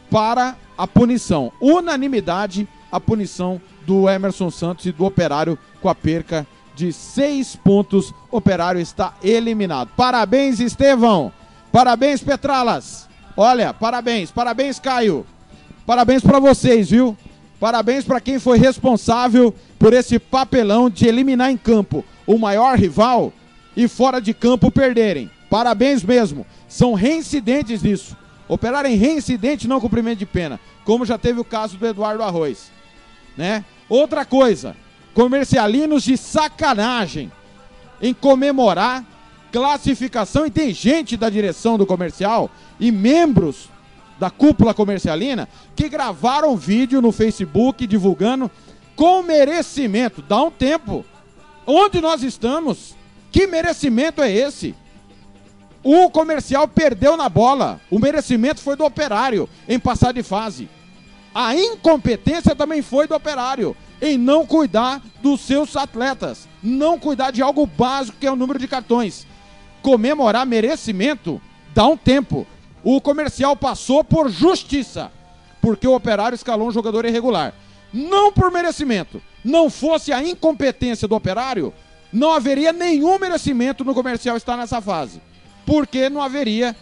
para 0.09 0.55
a 0.77 0.87
punição. 0.87 1.51
Unanimidade 1.61 2.67
a 2.91 2.99
punição 2.99 3.61
do 3.89 4.07
Emerson 4.07 4.51
Santos 4.51 4.85
e 4.85 4.91
do 4.91 5.03
Operário 5.03 5.57
com 5.81 5.89
a 5.89 5.95
perca 5.95 6.45
de 6.75 6.93
seis 6.93 7.55
pontos. 7.55 8.13
Operário 8.29 8.79
está 8.79 9.15
eliminado. 9.23 9.89
Parabéns, 9.97 10.59
Estevão. 10.59 11.33
Parabéns, 11.71 12.21
Petralas. 12.21 13.09
Olha, 13.35 13.73
parabéns, 13.73 14.29
parabéns, 14.29 14.77
Caio. 14.77 15.25
Parabéns 15.87 16.21
para 16.21 16.39
vocês, 16.39 16.91
viu? 16.91 17.17
Parabéns 17.59 18.05
para 18.05 18.21
quem 18.21 18.37
foi 18.37 18.59
responsável 18.59 19.55
por 19.79 19.91
esse 19.91 20.19
papelão 20.19 20.87
de 20.87 21.07
eliminar 21.07 21.49
em 21.49 21.57
campo 21.57 22.05
o 22.27 22.37
maior 22.37 22.77
rival 22.77 23.33
e 23.75 23.87
fora 23.87 24.21
de 24.21 24.35
campo 24.35 24.69
perderem. 24.69 25.31
Parabéns 25.49 26.03
mesmo. 26.03 26.45
São 26.67 26.93
reincidentes 26.93 27.81
disso. 27.81 28.15
Operário 28.47 28.87
em 28.87 28.95
reincidente 28.95 29.67
não 29.67 29.81
cumprimento 29.81 30.19
de 30.19 30.27
pena, 30.27 30.59
como 30.85 31.07
já 31.07 31.17
teve 31.17 31.39
o 31.39 31.45
caso 31.45 31.75
do 31.75 31.87
Eduardo 31.87 32.21
Arroz 32.21 32.71
né? 33.39 33.63
Outra 33.89 34.23
coisa, 34.23 34.77
comercialinos 35.15 36.03
de 36.03 36.15
sacanagem 36.15 37.31
em 37.99 38.13
comemorar 38.13 39.03
classificação 39.51 40.45
e 40.45 40.51
tem 40.51 40.71
gente 40.73 41.17
da 41.17 41.29
direção 41.29 41.77
do 41.77 41.85
comercial 41.85 42.51
e 42.79 42.91
membros 42.91 43.67
da 44.19 44.29
cúpula 44.29 44.73
comercialina 44.73 45.49
que 45.75 45.89
gravaram 45.89 46.55
vídeo 46.55 47.01
no 47.01 47.11
Facebook 47.11 47.87
divulgando 47.87 48.51
com 48.95 49.23
merecimento. 49.23 50.21
Dá 50.21 50.41
um 50.43 50.51
tempo. 50.51 51.05
Onde 51.65 52.01
nós 52.01 52.21
estamos? 52.21 52.95
Que 53.31 53.47
merecimento 53.47 54.21
é 54.21 54.31
esse? 54.31 54.75
O 55.81 56.09
comercial 56.09 56.67
perdeu 56.67 57.15
na 57.15 57.29
bola. 57.29 57.79
O 57.89 57.97
merecimento 57.97 58.59
foi 58.59 58.75
do 58.75 58.83
operário 58.83 59.47
em 59.67 59.79
passar 59.79 60.11
de 60.11 60.21
fase. 60.21 60.67
A 61.33 61.55
incompetência 61.55 62.55
também 62.55 62.81
foi 62.81 63.07
do 63.07 63.15
operário 63.15 63.75
em 64.01 64.17
não 64.17 64.45
cuidar 64.45 65.01
dos 65.21 65.41
seus 65.41 65.75
atletas, 65.75 66.47
não 66.63 66.97
cuidar 66.97 67.31
de 67.31 67.41
algo 67.41 67.65
básico 67.65 68.17
que 68.19 68.27
é 68.27 68.31
o 68.31 68.35
número 68.35 68.59
de 68.59 68.67
cartões. 68.67 69.27
Comemorar 69.81 70.45
merecimento 70.45 71.41
dá 71.73 71.85
um 71.85 71.97
tempo. 71.97 72.47
O 72.83 73.01
comercial 73.01 73.55
passou 73.55 74.03
por 74.03 74.29
justiça, 74.29 75.11
porque 75.61 75.87
o 75.87 75.95
operário 75.95 76.35
escalou 76.35 76.67
um 76.67 76.71
jogador 76.71 77.05
irregular. 77.05 77.53
Não 77.93 78.31
por 78.31 78.51
merecimento. 78.51 79.21
Não 79.43 79.69
fosse 79.69 80.11
a 80.11 80.21
incompetência 80.21 81.07
do 81.07 81.15
operário, 81.15 81.73
não 82.11 82.33
haveria 82.33 82.73
nenhum 82.73 83.17
merecimento 83.17 83.85
no 83.85 83.93
comercial 83.93 84.35
estar 84.35 84.57
nessa 84.57 84.81
fase. 84.81 85.21
Porque 85.65 86.09
não 86.09 86.21
haveria 86.21 86.75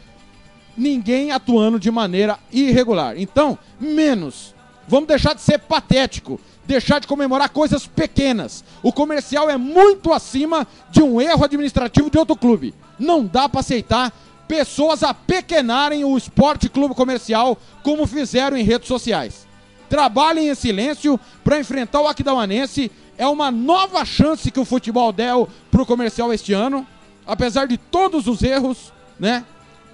ninguém 0.78 1.32
atuando 1.32 1.80
de 1.80 1.90
maneira 1.90 2.38
irregular. 2.52 3.18
Então, 3.18 3.58
menos. 3.80 4.56
Vamos 4.88 5.08
deixar 5.08 5.34
de 5.34 5.42
ser 5.42 5.60
patético, 5.60 6.40
deixar 6.66 7.00
de 7.00 7.08
comemorar 7.08 7.50
coisas 7.50 7.86
pequenas. 7.86 8.63
O 8.82 8.94
comercial 8.94 9.50
é 9.50 9.58
muito 9.58 10.13
acima 10.13 10.66
de 10.90 11.02
um 11.02 11.20
erro 11.20 11.44
administrativo 11.44 12.10
de 12.10 12.18
outro 12.18 12.36
clube. 12.36 12.74
Não 12.98 13.26
dá 13.26 13.50
para 13.50 13.60
aceitar 13.60 14.13
pessoas 14.48 15.04
apequenarem 15.04 16.06
o 16.06 16.18
esporte 16.18 16.70
clube 16.70 16.96
comercial 16.96 17.58
como 17.84 18.08
fizeram 18.08 18.56
em 18.56 18.63
redes 18.63 18.88
sociais. 18.88 19.46
Trabalhem 19.90 20.50
em 20.50 20.56
silêncio 20.56 21.20
para 21.44 21.60
enfrentar 21.60 22.02
o 22.02 22.08
Aquidauanense. 22.08 22.92
É 23.18 23.28
uma 23.28 23.52
nova 23.52 24.06
chance 24.06 24.52
que 24.52 24.60
o 24.60 24.66
futebol 24.66 25.12
deu 25.12 25.50
para 25.70 25.82
o 25.82 25.86
comercial 25.86 26.34
este 26.34 26.54
ano. 26.54 26.88
Apesar 27.26 27.68
de 27.68 27.78
todos 27.78 28.26
os 28.28 28.42
erros, 28.42 28.94
né? 29.20 29.44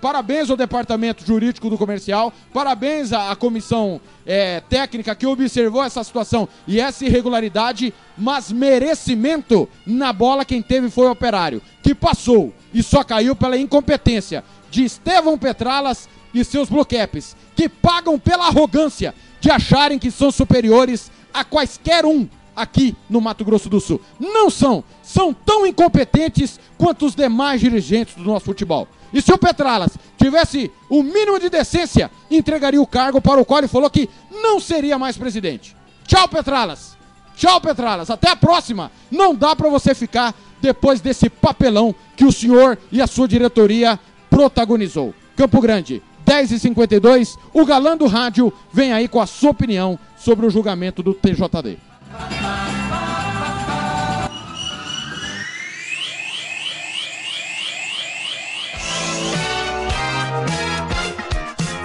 Parabéns 0.04 0.50
ao 0.50 0.58
departamento 0.58 1.26
jurídico 1.26 1.70
do 1.70 1.78
comercial, 1.78 2.34
parabéns 2.54 3.14
à, 3.14 3.32
à 3.32 3.38
comissão 3.38 4.02
é, 4.26 4.60
técnica 4.60 5.16
que 5.16 5.26
observou 5.26 5.82
essa 5.82 6.04
situação 6.04 6.46
e 6.68 6.78
essa 6.78 7.06
irregularidade, 7.06 7.94
mas 8.18 8.52
merecimento 8.52 9.66
na 9.88 10.12
bola 10.12 10.44
quem 10.44 10.62
teve 10.62 10.90
foi 10.90 11.08
o 11.08 11.12
operário, 11.12 11.62
que 11.82 11.96
passou 11.96 12.54
e 12.74 12.84
só 12.84 13.02
caiu 13.02 13.34
pela 13.34 13.58
incompetência 13.58 14.44
de 14.70 14.84
Estevão 14.84 15.38
Petralas 15.38 16.10
e 16.34 16.44
seus 16.44 16.68
bloqueps, 16.68 17.34
que 17.56 17.70
pagam 17.70 18.20
pela 18.20 18.48
arrogância 18.48 19.16
de 19.40 19.50
acharem 19.50 19.98
que 19.98 20.12
são 20.12 20.32
superiores 20.32 21.10
a 21.34 21.46
quaisquer 21.46 22.06
um 22.06 22.28
aqui 22.54 22.94
no 23.10 23.22
Mato 23.22 23.46
Grosso 23.46 23.70
do 23.70 23.80
Sul. 23.80 24.02
Não 24.20 24.50
são, 24.50 24.84
são 25.02 25.34
tão 25.34 25.66
incompetentes 25.66 26.60
quanto 26.78 27.06
os 27.06 27.16
demais 27.16 27.62
dirigentes 27.62 28.16
do 28.16 28.24
nosso 28.26 28.44
futebol. 28.44 28.86
E 29.14 29.22
se 29.22 29.32
o 29.32 29.38
Petralas 29.38 29.98
tivesse 30.18 30.72
o 30.90 31.04
mínimo 31.04 31.40
de 31.40 31.50
decência, 31.50 32.10
entregaria 32.32 32.82
o 32.82 32.88
cargo 32.88 33.22
para 33.22 33.40
o 33.40 33.46
qual 33.46 33.60
ele 33.60 33.68
falou 33.68 33.90
que 33.90 34.10
não 34.32 34.60
seria 34.60 34.98
mais 34.98 35.18
presidente. 35.18 35.76
Tchau, 36.06 36.28
Petralas. 36.28 36.98
Tchau, 37.36 37.62
Petralas. 37.62 38.10
Até 38.10 38.30
a 38.30 38.36
próxima. 38.36 38.92
Não 39.12 39.36
dá 39.36 39.56
para 39.56 39.70
você 39.70 39.94
ficar 39.94 40.34
depois 40.62 41.02
desse 41.02 41.30
papelão 41.30 41.94
que 42.16 42.26
o 42.26 42.32
senhor 42.32 42.78
e 42.92 43.02
a 43.02 43.08
sua 43.08 43.28
diretoria 43.28 44.00
protagonizou. 44.30 45.14
Campo 45.36 45.62
Grande, 45.62 46.02
10h52. 46.26 47.38
O 47.54 47.66
galã 47.66 47.96
do 47.96 48.08
rádio 48.08 48.52
vem 48.72 48.94
aí 48.94 49.08
com 49.08 49.20
a 49.22 49.28
sua 49.28 49.52
opinião 49.52 50.00
sobre 50.18 50.46
o 50.46 50.50
julgamento 50.50 51.04
do 51.04 51.14
TJD. 51.14 51.78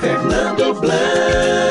Fernando 0.00 0.74
Blanc. 0.74 1.67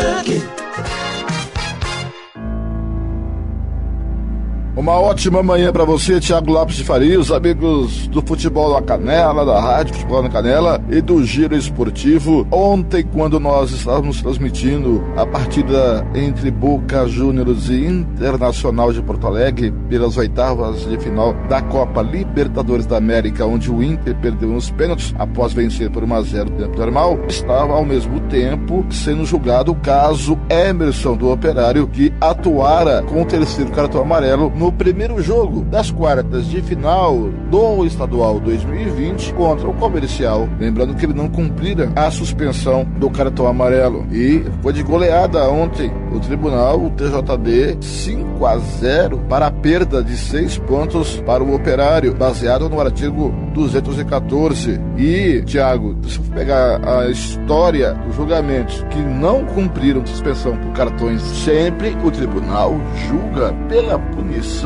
Uma 4.77 4.93
ótima 4.93 5.41
manhã 5.41 5.73
para 5.73 5.83
você, 5.83 6.19
Thiago 6.19 6.51
Lopes 6.51 6.75
de 6.75 6.83
Faria, 6.83 7.19
os 7.19 7.31
amigos 7.31 8.07
do 8.09 8.21
Futebol 8.21 8.75
na 8.75 8.81
Canela, 8.83 9.43
da 9.43 9.59
Rádio 9.59 9.95
Futebol 9.95 10.21
na 10.21 10.29
Canela 10.29 10.79
e 10.87 11.01
do 11.01 11.25
Giro 11.25 11.55
Esportivo. 11.55 12.47
Ontem, 12.51 13.03
quando 13.03 13.39
nós 13.39 13.71
estávamos 13.71 14.21
transmitindo 14.21 15.03
a 15.17 15.25
partida 15.25 16.05
entre 16.13 16.51
Boca 16.51 17.07
Juniors 17.07 17.69
e 17.69 17.87
Internacional 17.87 18.93
de 18.93 19.01
Porto 19.01 19.25
Alegre 19.25 19.73
pelas 19.89 20.15
oitavas 20.15 20.87
de 20.87 20.99
final 20.99 21.33
da 21.49 21.59
Copa 21.59 22.03
Libertadores 22.03 22.85
da 22.85 22.97
América, 22.97 23.47
onde 23.47 23.71
o 23.71 23.81
Inter 23.81 24.15
perdeu 24.17 24.49
nos 24.49 24.69
pênaltis 24.69 25.11
após 25.17 25.53
vencer 25.53 25.89
por 25.89 26.03
1 26.03 26.13
a 26.13 26.21
0 26.21 26.51
no 26.51 26.55
tempo 26.55 26.77
normal, 26.77 27.17
estava 27.27 27.73
ao 27.73 27.83
mesmo 27.83 28.19
tempo 28.29 28.85
sendo 28.91 29.25
julgado 29.25 29.71
o 29.71 29.75
caso 29.75 30.37
Emerson 30.47 31.17
do 31.17 31.31
Operário, 31.31 31.87
que 31.87 32.13
atuara 32.21 33.01
com 33.01 33.23
o 33.23 33.25
terceiro 33.25 33.71
cartão 33.71 34.01
amarelo 34.01 34.53
no 34.55 34.66
primeiro 34.71 35.21
jogo 35.21 35.63
das 35.65 35.91
quartas 35.91 36.47
de 36.47 36.61
final 36.61 37.29
do 37.49 37.85
Estadual 37.85 38.39
2020 38.39 39.33
contra 39.33 39.67
o 39.67 39.73
Comercial. 39.73 40.47
Lembrando 40.59 40.95
que 40.95 41.05
ele 41.05 41.13
não 41.13 41.29
cumprira 41.29 41.91
a 41.95 42.09
suspensão 42.11 42.83
do 42.97 43.09
cartão 43.09 43.47
amarelo. 43.47 44.05
E 44.11 44.43
foi 44.61 44.73
de 44.73 44.83
goleada 44.83 45.49
ontem 45.49 45.91
o 46.11 46.19
tribunal, 46.19 46.83
o 46.83 46.89
TJD, 46.91 47.77
5 47.81 48.45
a 48.45 48.57
0 48.57 49.19
para 49.29 49.47
a 49.47 49.51
perda 49.51 50.03
de 50.03 50.15
seis 50.17 50.57
pontos 50.57 51.21
para 51.25 51.43
o 51.43 51.53
operário, 51.53 52.13
baseado 52.13 52.69
no 52.69 52.79
artigo 52.79 53.33
214. 53.53 54.79
E, 54.97 55.41
Thiago, 55.45 55.97
se 56.03 56.17
for 56.17 56.33
pegar 56.33 56.81
a 56.87 57.09
história 57.09 57.93
dos 57.93 58.15
julgamentos 58.15 58.83
que 58.89 58.99
não 58.99 59.45
cumpriram 59.45 60.05
suspensão 60.05 60.57
por 60.57 60.71
cartões, 60.73 61.21
sempre 61.21 61.95
o 62.03 62.11
tribunal 62.11 62.75
julga 63.07 63.53
pela 63.67 63.99
punição 63.99 64.56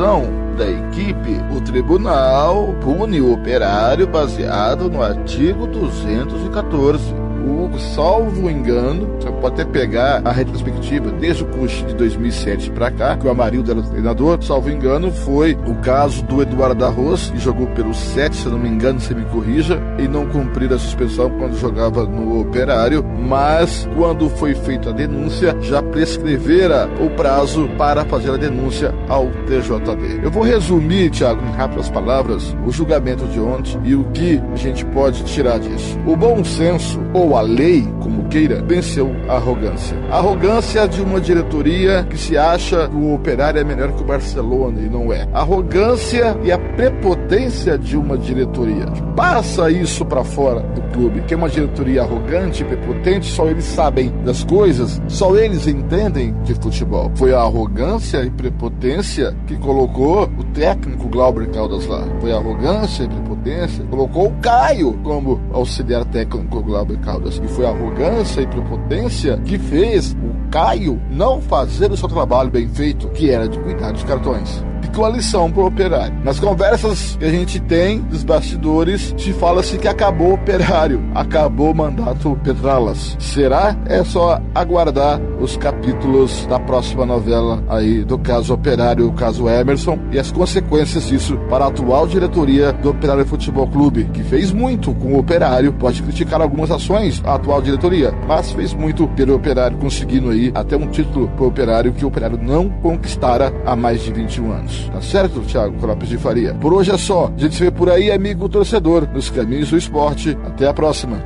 da 0.56 0.70
equipe, 0.70 1.38
o 1.54 1.60
tribunal 1.60 2.74
pune 2.80 3.20
o 3.20 3.34
operário 3.34 4.06
baseado 4.06 4.88
no 4.88 5.02
artigo 5.02 5.66
214. 5.66 7.31
O, 7.44 7.78
salvo 7.78 8.48
engano, 8.48 9.08
você 9.18 9.30
pode 9.32 9.60
até 9.60 9.64
pegar 9.64 10.22
a 10.24 10.32
retrospectiva 10.32 11.10
desde 11.12 11.42
o 11.42 11.46
curso 11.46 11.84
de 11.86 11.94
2007 11.94 12.70
para 12.70 12.90
cá, 12.90 13.16
que 13.16 13.26
o 13.26 13.30
Amarildo 13.30 13.70
era 13.70 13.82
treinador, 13.82 14.42
salvo 14.42 14.70
engano, 14.70 15.10
foi 15.10 15.58
o 15.66 15.74
caso 15.76 16.22
do 16.24 16.42
Eduardo 16.42 16.76
Darros, 16.76 17.30
que 17.30 17.38
jogou 17.38 17.66
pelo 17.68 17.92
7, 17.92 18.36
se 18.36 18.48
não 18.48 18.58
me 18.58 18.68
engano, 18.68 19.00
se 19.00 19.14
me 19.14 19.24
corrija, 19.26 19.80
e 19.98 20.06
não 20.06 20.26
cumpriu 20.26 20.72
a 20.74 20.78
suspensão 20.78 21.30
quando 21.38 21.58
jogava 21.58 22.04
no 22.04 22.40
Operário, 22.40 23.04
mas 23.04 23.88
quando 23.96 24.28
foi 24.30 24.54
feita 24.54 24.90
a 24.90 24.92
denúncia, 24.92 25.56
já 25.60 25.82
prescrevera 25.82 26.88
o 27.00 27.10
prazo 27.10 27.68
para 27.76 28.04
fazer 28.04 28.30
a 28.30 28.36
denúncia 28.36 28.94
ao 29.08 29.26
TJD. 29.46 30.20
Eu 30.22 30.30
vou 30.30 30.42
resumir, 30.42 31.10
Tiago, 31.10 31.42
em 31.44 31.52
rápidas 31.52 31.88
palavras, 31.90 32.56
o 32.66 32.70
julgamento 32.70 33.26
de 33.26 33.40
ontem 33.40 33.78
e 33.84 33.94
o 33.94 34.04
que 34.12 34.40
a 34.52 34.56
gente 34.56 34.84
pode 34.86 35.24
tirar 35.24 35.58
disso. 35.58 35.98
O 36.06 36.16
bom 36.16 36.44
senso, 36.44 37.00
ou 37.12 37.31
a 37.36 37.40
lei, 37.40 37.86
como 38.00 38.24
queira, 38.24 38.62
venceu 38.62 39.14
a 39.28 39.34
arrogância. 39.34 39.96
A 40.10 40.18
arrogância 40.18 40.86
de 40.88 41.00
uma 41.00 41.20
diretoria 41.20 42.06
que 42.08 42.16
se 42.16 42.36
acha 42.36 42.88
que 42.88 42.96
o 42.96 43.14
operário 43.14 43.60
é 43.60 43.64
melhor 43.64 43.92
que 43.92 44.02
o 44.02 44.06
Barcelona 44.06 44.80
e 44.80 44.88
não 44.88 45.12
é. 45.12 45.28
A 45.32 45.40
arrogância 45.40 46.36
e 46.42 46.50
a 46.50 46.58
prepotência 46.58 47.78
de 47.78 47.96
uma 47.96 48.16
diretoria. 48.16 48.86
Passa 49.16 49.70
isso 49.70 50.04
para 50.04 50.24
fora 50.24 50.60
do 50.60 50.82
clube, 50.92 51.22
que 51.22 51.34
é 51.34 51.36
uma 51.36 51.48
diretoria 51.48 52.02
arrogante 52.02 52.62
e 52.62 52.66
prepotente, 52.66 53.26
só 53.30 53.46
eles 53.46 53.64
sabem 53.64 54.12
das 54.24 54.44
coisas, 54.44 55.00
só 55.08 55.36
eles 55.36 55.66
entendem 55.66 56.34
de 56.42 56.54
futebol. 56.54 57.10
Foi 57.14 57.32
a 57.34 57.40
arrogância 57.40 58.24
e 58.24 58.30
prepotência 58.30 59.34
que 59.46 59.56
colocou 59.56 60.24
o 60.38 60.44
técnico 60.52 61.08
Glauber 61.08 61.48
Caldas 61.50 61.86
lá. 61.86 62.06
Foi 62.20 62.32
a 62.32 62.36
arrogância 62.36 63.04
e 63.04 63.08
prepotência 63.08 63.84
que 63.84 63.90
colocou 63.90 64.26
o 64.28 64.32
Caio 64.40 64.92
como 65.02 65.40
auxiliar 65.52 66.04
técnico 66.06 66.62
Glauber 66.62 66.98
Caldas. 66.98 67.21
E 67.28 67.48
foi 67.48 67.66
a 67.66 67.70
arrogância 67.70 68.40
e 68.40 68.46
prepotência 68.46 69.38
que 69.38 69.58
fez 69.58 70.12
o 70.12 70.50
Caio 70.50 71.00
não 71.10 71.40
fazer 71.40 71.90
o 71.90 71.96
seu 71.96 72.08
trabalho 72.08 72.50
bem 72.50 72.68
feito, 72.68 73.08
que 73.08 73.30
era 73.30 73.48
de 73.48 73.58
cuidar 73.58 73.92
dos 73.92 74.04
cartões 74.04 74.62
fica 74.92 75.00
uma 75.00 75.08
lição 75.08 75.50
pro 75.50 75.66
operário. 75.66 76.14
Nas 76.22 76.38
conversas 76.38 77.16
que 77.16 77.24
a 77.24 77.30
gente 77.30 77.58
tem 77.60 78.00
dos 78.00 78.22
bastidores, 78.22 79.14
se 79.16 79.32
fala-se 79.32 79.78
que 79.78 79.88
acabou 79.88 80.30
o 80.30 80.34
operário, 80.34 81.02
acabou 81.14 81.70
o 81.70 81.74
mandato 81.74 82.38
Petralas. 82.44 83.16
Será? 83.18 83.74
É 83.86 84.04
só 84.04 84.40
aguardar 84.54 85.18
os 85.40 85.56
capítulos 85.56 86.46
da 86.46 86.60
próxima 86.60 87.06
novela 87.06 87.62
aí 87.68 88.04
do 88.04 88.18
caso 88.18 88.52
operário, 88.52 89.08
o 89.08 89.12
caso 89.12 89.48
Emerson 89.48 89.98
e 90.12 90.18
as 90.18 90.30
consequências 90.30 91.08
disso 91.08 91.38
para 91.48 91.64
a 91.64 91.68
atual 91.68 92.06
diretoria 92.06 92.72
do 92.72 92.90
Operário 92.90 93.24
Futebol 93.24 93.66
Clube, 93.66 94.04
que 94.12 94.22
fez 94.22 94.52
muito 94.52 94.94
com 94.94 95.14
o 95.14 95.18
operário, 95.18 95.72
pode 95.72 96.02
criticar 96.02 96.42
algumas 96.42 96.70
ações 96.70 97.22
a 97.24 97.34
atual 97.34 97.62
diretoria, 97.62 98.12
mas 98.28 98.52
fez 98.52 98.74
muito 98.74 99.08
pelo 99.08 99.34
operário 99.34 99.78
conseguindo 99.78 100.30
aí 100.30 100.52
até 100.54 100.76
um 100.76 100.88
título 100.88 101.28
pro 101.28 101.46
operário 101.46 101.92
que 101.92 102.04
o 102.04 102.08
operário 102.08 102.38
não 102.40 102.68
conquistara 102.68 103.52
há 103.64 103.74
mais 103.74 104.02
de 104.02 104.12
21 104.12 104.52
anos. 104.52 104.81
Tá 104.90 105.00
certo, 105.00 105.40
Thiago 105.40 105.86
Lopes 105.86 106.08
de 106.08 106.18
Faria? 106.18 106.54
Por 106.54 106.72
hoje 106.72 106.90
é 106.90 106.98
só. 106.98 107.30
A 107.36 107.38
gente 107.38 107.54
se 107.54 107.62
vê 107.64 107.70
por 107.70 107.90
aí, 107.90 108.10
amigo 108.10 108.48
torcedor, 108.48 109.08
nos 109.12 109.30
caminhos 109.30 109.70
do 109.70 109.76
esporte. 109.76 110.36
Até 110.44 110.66
a 110.66 110.74
próxima. 110.74 111.22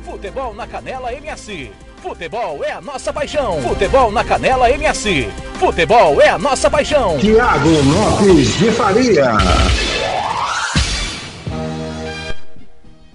Futebol 0.00 0.54
na 0.54 0.66
Canela 0.66 1.12
MS. 1.12 1.70
Futebol 1.96 2.62
é 2.64 2.72
a 2.72 2.80
nossa 2.80 3.12
paixão. 3.12 3.60
Futebol 3.62 4.12
na 4.12 4.24
Canela 4.24 4.70
MS. 4.70 5.28
Futebol 5.58 6.20
é 6.20 6.28
a 6.28 6.38
nossa 6.38 6.70
paixão. 6.70 7.18
Tiago 7.18 7.68
Lopes 7.68 8.58
de 8.58 8.70
Faria. 8.72 9.32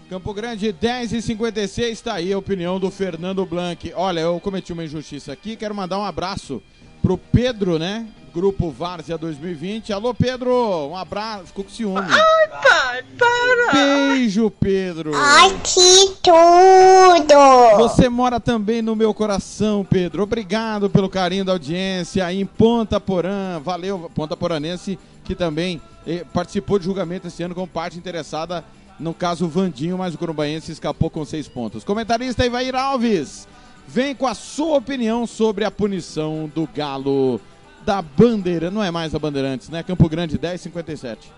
Campo 0.10 0.34
Grande 0.34 0.72
10 0.72 1.14
e 1.14 1.22
56 1.22 1.91
está 1.91 2.16
aí 2.16 2.34
a 2.34 2.38
opinião 2.38 2.80
do 2.80 2.89
Fernando 2.89 3.45
Blanc. 3.45 3.93
Olha, 3.95 4.22
eu 4.22 4.39
cometi 4.39 4.74
uma 4.74 4.84
injustiça 4.84 5.32
aqui, 5.32 5.55
quero 5.55 5.76
mandar 5.76 5.99
um 5.99 6.03
abraço 6.03 6.64
pro 6.99 7.16
Pedro, 7.16 7.78
né? 7.78 8.07
Grupo 8.34 8.72
Várzea 8.72 9.20
2020. 9.20 9.93
Alô, 9.93 10.12
Pedro, 10.12 10.51
um 10.88 10.97
abraço. 10.97 11.47
Ficou 11.47 11.64
com 11.64 11.70
ciúme. 11.70 11.99
Ai, 12.10 12.47
pai, 12.47 13.03
para! 13.20 13.72
Beijo, 13.72 14.49
Pedro. 14.49 15.12
Ai, 15.14 15.49
que 15.64 16.16
tudo! 16.24 17.78
Você 17.78 18.10
mora 18.10 18.39
também 18.39 18.82
no 18.82 18.95
meu 18.95 19.14
coração, 19.14 19.86
Pedro. 19.88 20.24
Obrigado 20.24 20.89
pelo 20.89 21.07
carinho 21.07 21.45
da 21.45 21.51
audiência 21.51 22.34
em 22.34 22.47
Ponta 22.47 22.99
Porã. 22.99 23.60
Valeu, 23.64 24.10
Ponta 24.16 24.36
Poranense, 24.36 24.97
que 25.24 25.36
também 25.36 25.80
eh, 26.07 26.26
participou 26.34 26.80
de 26.80 26.86
julgamento 26.86 27.28
esse 27.28 27.43
ano 27.43 27.53
como 27.53 27.68
parte 27.68 27.95
interessada 27.95 28.66
no 29.00 29.14
caso 29.14 29.47
Vandinho, 29.47 29.97
mas 29.97 30.14
o 30.14 30.18
Corumbaense 30.18 30.72
escapou 30.72 31.10
com 31.10 31.24
seis 31.24 31.47
pontos. 31.47 31.84
Comentarista 31.84 32.45
Ivair 32.45 32.76
Alves, 32.76 33.47
vem 33.88 34.14
com 34.14 34.28
a 34.28 34.34
sua 34.34 34.78
opinião 34.78 35.26
sobre 35.26 35.64
a 35.64 35.72
punição 35.72 36.52
do 36.54 36.68
Galo 36.68 37.39
da 37.86 38.02
Bandeira. 38.02 38.70
Não 38.70 38.84
é 38.84 38.91
mais 38.91 39.16
a 39.16 39.20
Bandeirantes, 39.20 39.70
né? 39.70 39.82
Campo 39.84 40.10
Grande 40.10 40.38
1057. 40.38 41.32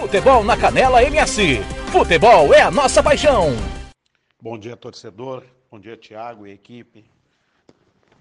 Futebol 0.00 0.42
na 0.42 0.56
Canela 0.56 1.02
MS. 1.04 1.60
Futebol 1.92 2.52
é 2.52 2.62
a 2.62 2.70
nossa 2.70 3.02
paixão. 3.02 3.50
Bom 4.42 4.58
dia, 4.58 4.76
torcedor. 4.76 5.44
Bom 5.70 5.78
dia, 5.78 5.96
Tiago 5.96 6.46
e 6.46 6.50
equipe. 6.50 7.04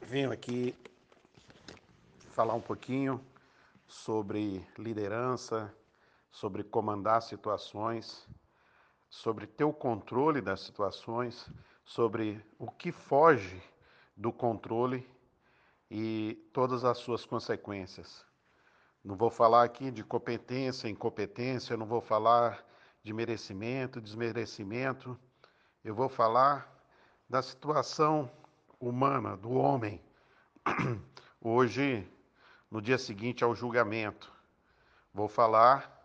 Venho 0.07 0.31
aqui 0.31 0.75
falar 2.35 2.53
um 2.53 2.61
pouquinho 2.61 3.19
sobre 3.89 4.63
liderança, 4.77 5.75
sobre 6.29 6.63
comandar 6.63 7.23
situações, 7.23 8.29
sobre 9.09 9.47
ter 9.47 9.63
o 9.63 9.73
controle 9.73 10.41
das 10.41 10.61
situações, 10.61 11.49
sobre 11.83 12.45
o 12.59 12.69
que 12.69 12.91
foge 12.91 13.61
do 14.15 14.31
controle 14.31 15.09
e 15.89 16.37
todas 16.53 16.85
as 16.85 16.99
suas 16.99 17.25
consequências. 17.25 18.23
Não 19.03 19.15
vou 19.15 19.31
falar 19.31 19.63
aqui 19.63 19.89
de 19.89 20.03
competência, 20.03 20.87
incompetência, 20.87 21.75
não 21.75 21.87
vou 21.87 21.99
falar 21.99 22.63
de 23.01 23.11
merecimento, 23.11 23.99
desmerecimento. 23.99 25.19
Eu 25.83 25.95
vou 25.95 26.09
falar 26.09 26.71
da 27.27 27.41
situação 27.41 28.29
humana, 28.79 29.35
do 29.35 29.51
homem. 29.51 29.99
Hoje, 31.41 32.07
no 32.69 32.81
dia 32.81 32.97
seguinte 32.97 33.43
ao 33.43 33.55
julgamento. 33.55 34.31
Vou 35.13 35.27
falar 35.27 35.97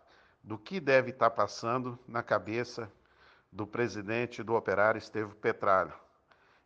do 0.43 0.57
que 0.57 0.79
deve 0.79 1.11
estar 1.11 1.29
passando 1.29 1.97
na 2.07 2.23
cabeça 2.23 2.91
do 3.51 3.65
presidente 3.65 4.43
do 4.43 4.55
operário 4.55 4.99
Estevo 4.99 5.35
Petralho, 5.35 5.93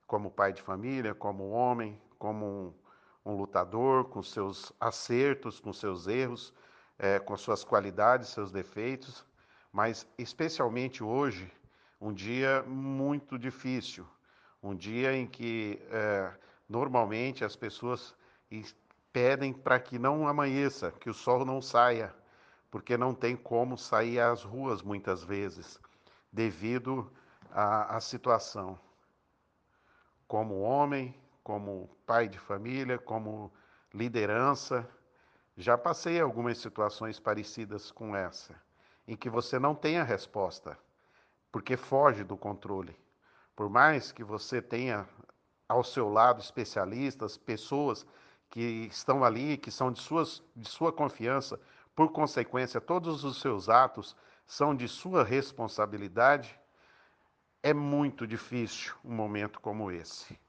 como 0.07 0.31
pai 0.31 0.53
de 0.53 0.61
família, 0.61 1.13
como 1.13 1.49
homem, 1.49 1.99
como 2.17 2.45
um, 2.45 3.31
um 3.31 3.35
lutador, 3.35 4.05
com 4.05 4.23
seus 4.23 4.73
acertos, 4.79 5.59
com 5.59 5.71
seus 5.71 6.07
erros, 6.07 6.53
é, 6.97 7.19
com 7.19 7.37
suas 7.37 7.63
qualidades, 7.63 8.29
seus 8.29 8.51
defeitos, 8.51 9.25
mas 9.71 10.07
especialmente 10.17 11.03
hoje, 11.03 11.51
um 12.01 12.13
dia 12.13 12.63
muito 12.63 13.37
difícil, 13.37 14.05
um 14.63 14.75
dia 14.75 15.13
em 15.13 15.27
que 15.27 15.81
é, 15.91 16.31
normalmente 16.67 17.45
as 17.45 17.55
pessoas 17.55 18.15
pedem 19.11 19.53
para 19.53 19.79
que 19.79 19.97
não 19.97 20.27
amanheça, 20.27 20.91
que 20.91 21.09
o 21.09 21.13
sol 21.13 21.45
não 21.45 21.61
saia, 21.61 22.13
porque 22.69 22.97
não 22.97 23.13
tem 23.13 23.35
como 23.35 23.77
sair 23.77 24.19
às 24.19 24.43
ruas 24.43 24.81
muitas 24.81 25.23
vezes, 25.23 25.79
devido 26.31 27.11
à, 27.51 27.95
à 27.95 27.99
situação. 27.99 28.79
Como 30.27 30.61
homem, 30.61 31.15
como 31.43 31.89
pai 32.05 32.27
de 32.27 32.37
família, 32.37 32.99
como 32.99 33.51
liderança, 33.93 34.87
já 35.57 35.77
passei 35.77 36.21
algumas 36.21 36.57
situações 36.59 37.19
parecidas 37.19 37.91
com 37.91 38.15
essa, 38.15 38.55
em 39.07 39.15
que 39.17 39.29
você 39.29 39.57
não 39.57 39.73
tem 39.73 39.97
a 39.97 40.03
resposta, 40.03 40.77
porque 41.51 41.75
foge 41.75 42.23
do 42.23 42.37
controle. 42.37 42.95
Por 43.55 43.69
mais 43.69 44.11
que 44.11 44.23
você 44.23 44.61
tenha 44.61 45.09
ao 45.67 45.83
seu 45.83 46.07
lado 46.07 46.39
especialistas, 46.39 47.37
pessoas 47.37 48.05
que 48.49 48.87
estão 48.91 49.23
ali, 49.23 49.57
que 49.57 49.71
são 49.71 49.91
de, 49.91 49.99
suas, 50.01 50.41
de 50.55 50.67
sua 50.67 50.91
confiança, 50.91 51.59
por 51.95 52.11
consequência, 52.11 52.79
todos 52.81 53.23
os 53.23 53.41
seus 53.41 53.69
atos 53.69 54.15
são 54.45 54.75
de 54.75 54.87
sua 54.87 55.23
responsabilidade, 55.23 56.59
é 57.61 57.73
muito 57.73 58.25
difícil 58.25 58.93
um 59.03 59.13
momento 59.13 59.59
como 59.59 59.91
esse. 59.91 60.39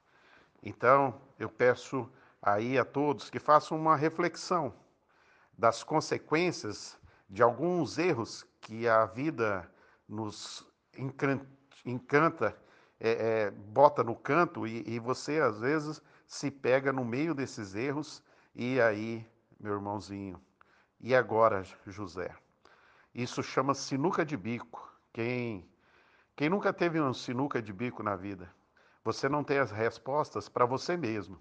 Então, 0.63 1.21
eu 1.37 1.49
peço 1.49 2.09
aí 2.41 2.77
a 2.77 2.85
todos 2.85 3.29
que 3.29 3.39
façam 3.39 3.77
uma 3.77 3.95
reflexão 3.95 4.73
das 5.57 5.83
consequências 5.83 6.97
de 7.29 7.43
alguns 7.43 7.97
erros 7.97 8.45
que 8.59 8.87
a 8.87 9.05
vida 9.05 9.69
nos 10.07 10.65
encanta, 11.85 12.57
é, 12.99 13.11
é, 13.11 13.51
bota 13.51 14.03
no 14.03 14.15
canto 14.15 14.65
e, 14.65 14.83
e 14.87 14.99
você, 14.99 15.39
às 15.39 15.59
vezes, 15.59 16.01
se 16.31 16.49
pega 16.49 16.93
no 16.93 17.03
meio 17.03 17.35
desses 17.35 17.75
erros 17.75 18.23
e 18.55 18.79
aí 18.79 19.29
meu 19.59 19.73
irmãozinho. 19.73 20.41
E 20.97 21.13
agora, 21.13 21.61
José? 21.85 22.33
Isso 23.13 23.43
chama 23.43 23.73
sinuca 23.73 24.23
de 24.25 24.37
bico. 24.37 24.89
Quem, 25.11 25.69
quem 26.33 26.49
nunca 26.49 26.71
teve 26.71 27.01
um 27.01 27.13
sinuca 27.13 27.61
de 27.61 27.73
bico 27.73 28.01
na 28.01 28.15
vida? 28.15 28.49
Você 29.03 29.27
não 29.27 29.43
tem 29.43 29.57
as 29.57 29.71
respostas 29.71 30.47
para 30.47 30.65
você 30.65 30.95
mesmo. 30.95 31.37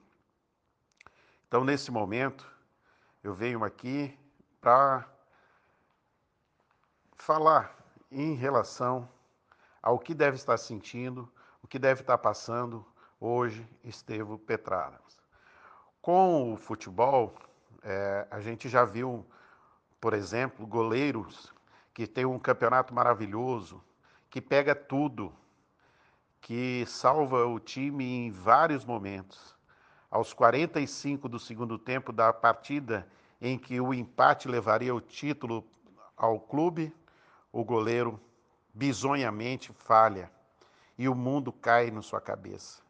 Então, 1.47 1.65
nesse 1.65 1.93
momento, 1.93 2.45
eu 3.23 3.33
venho 3.33 3.63
aqui 3.63 4.19
para 4.61 5.09
falar 7.15 7.79
em 8.11 8.35
relação 8.35 9.09
ao 9.81 10.01
que 10.01 10.15
deve 10.15 10.37
estar 10.37 10.57
sentindo, 10.57 11.33
o 11.63 11.69
que 11.69 11.79
deve 11.79 12.01
estar 12.01 12.19
passando 12.19 12.85
hoje 13.21 13.69
Estevo 13.85 14.39
Petraras. 14.39 15.21
Com 16.01 16.55
o 16.55 16.57
futebol, 16.57 17.35
é, 17.83 18.27
a 18.31 18.41
gente 18.41 18.69
já 18.69 18.85
viu, 18.85 19.27
por 20.01 20.15
exemplo, 20.15 20.67
goleiros 20.67 21.53
que 21.93 22.07
têm 22.07 22.25
um 22.25 22.39
campeonato 22.39 22.95
maravilhoso, 22.95 23.85
que 24.31 24.41
pega 24.41 24.75
tudo, 24.75 25.33
que 26.41 26.87
salva 26.87 27.45
o 27.45 27.61
time 27.61 28.05
em 28.05 28.31
vários 28.31 28.85
momentos. 28.85 29.55
Aos 30.11 30.33
45 30.33 31.29
do 31.29 31.39
segundo 31.39 31.79
tempo 31.79 32.13
da 32.13 32.33
partida 32.33 33.07
em 33.41 33.59
que 33.59 33.81
o 33.81 33.93
empate 33.93 34.49
levaria 34.49 34.95
o 34.95 35.01
título 35.01 35.65
ao 36.17 36.41
clube, 36.41 36.95
o 37.53 37.63
goleiro 37.63 38.19
bizonhamente 38.73 39.73
falha 39.73 40.31
e 40.97 41.09
o 41.09 41.15
mundo 41.15 41.53
cai 41.53 41.91
na 41.91 42.03
sua 42.03 42.21
cabeça. 42.21 42.90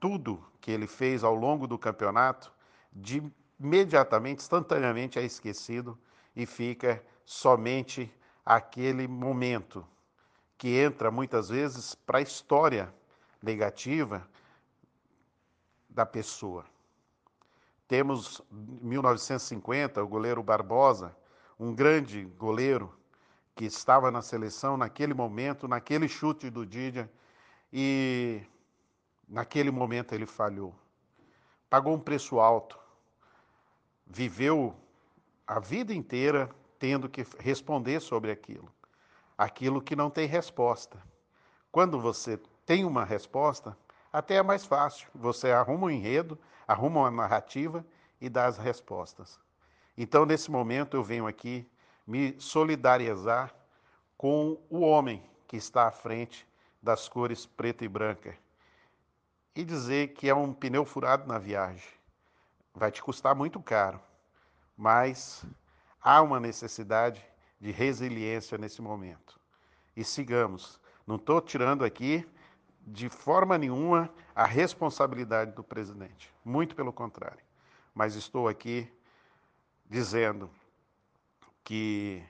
Tudo 0.00 0.42
que 0.60 0.70
ele 0.70 0.86
fez 0.86 1.22
ao 1.22 1.34
longo 1.34 1.66
do 1.66 1.78
campeonato, 1.78 2.52
de 2.90 3.22
imediatamente, 3.60 4.40
instantaneamente 4.40 5.18
é 5.18 5.22
esquecido 5.22 5.98
e 6.34 6.46
fica 6.46 7.04
somente 7.24 8.12
aquele 8.44 9.06
momento 9.06 9.86
que 10.56 10.76
entra 10.76 11.10
muitas 11.10 11.50
vezes 11.50 11.94
para 11.94 12.18
a 12.18 12.22
história 12.22 12.92
negativa 13.42 14.26
da 15.88 16.06
pessoa. 16.06 16.64
Temos 17.86 18.40
1950 18.50 20.02
o 20.02 20.08
goleiro 20.08 20.42
Barbosa, 20.42 21.14
um 21.58 21.74
grande 21.74 22.24
goleiro 22.38 22.94
que 23.54 23.64
estava 23.64 24.10
na 24.10 24.22
seleção 24.22 24.76
naquele 24.76 25.12
momento, 25.12 25.68
naquele 25.68 26.08
chute 26.08 26.48
do 26.48 26.64
Didia, 26.64 27.10
e 27.72 28.42
naquele 29.30 29.70
momento 29.70 30.12
ele 30.12 30.26
falhou. 30.26 30.74
Pagou 31.70 31.94
um 31.94 32.00
preço 32.00 32.40
alto. 32.40 32.78
Viveu 34.04 34.74
a 35.46 35.60
vida 35.60 35.94
inteira 35.94 36.50
tendo 36.80 37.08
que 37.08 37.24
responder 37.38 38.00
sobre 38.00 38.32
aquilo. 38.32 38.70
Aquilo 39.38 39.80
que 39.80 39.94
não 39.94 40.10
tem 40.10 40.26
resposta. 40.26 41.00
Quando 41.70 42.00
você 42.00 42.38
tem 42.66 42.84
uma 42.84 43.04
resposta, 43.04 43.78
até 44.12 44.34
é 44.34 44.42
mais 44.42 44.64
fácil. 44.64 45.08
Você 45.14 45.52
arruma 45.52 45.86
um 45.86 45.90
enredo, 45.90 46.36
arruma 46.66 47.00
uma 47.00 47.10
narrativa 47.10 47.86
e 48.20 48.28
dá 48.28 48.46
as 48.46 48.58
respostas. 48.58 49.38
Então, 49.96 50.26
nesse 50.26 50.50
momento, 50.50 50.96
eu 50.96 51.04
venho 51.04 51.26
aqui 51.26 51.70
me 52.04 52.34
solidarizar 52.40 53.54
com 54.16 54.58
o 54.68 54.80
homem 54.80 55.22
que 55.46 55.56
está 55.56 55.86
à 55.86 55.92
frente 55.92 56.46
das 56.82 57.08
cores 57.08 57.46
preta 57.46 57.84
e 57.84 57.88
branca 57.88 58.36
e 59.60 59.64
dizer 59.64 60.14
que 60.14 60.26
é 60.26 60.34
um 60.34 60.54
pneu 60.54 60.86
furado 60.86 61.28
na 61.28 61.38
viagem. 61.38 61.86
Vai 62.74 62.90
te 62.90 63.02
custar 63.02 63.34
muito 63.34 63.60
caro, 63.60 64.00
mas 64.74 65.44
há 66.00 66.22
uma 66.22 66.40
necessidade 66.40 67.22
de 67.60 67.70
resiliência 67.70 68.56
nesse 68.56 68.80
momento. 68.80 69.38
E 69.94 70.02
sigamos. 70.02 70.80
Não 71.06 71.16
estou 71.16 71.42
tirando 71.42 71.84
aqui 71.84 72.26
de 72.86 73.10
forma 73.10 73.58
nenhuma 73.58 74.08
a 74.34 74.46
responsabilidade 74.46 75.52
do 75.52 75.62
presidente. 75.62 76.32
Muito 76.42 76.74
pelo 76.74 76.92
contrário. 76.92 77.44
Mas 77.94 78.14
estou 78.14 78.48
aqui 78.48 78.90
dizendo 79.90 80.50
que 81.62 82.24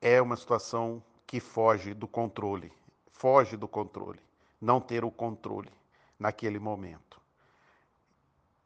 é 0.00 0.22
uma 0.22 0.36
situação 0.36 1.02
que 1.26 1.40
foge 1.40 1.92
do 1.92 2.06
controle, 2.06 2.72
foge 3.10 3.56
do 3.56 3.66
controle, 3.66 4.20
não 4.60 4.80
ter 4.80 5.04
o 5.04 5.10
controle 5.10 5.77
naquele 6.18 6.58
momento. 6.58 7.20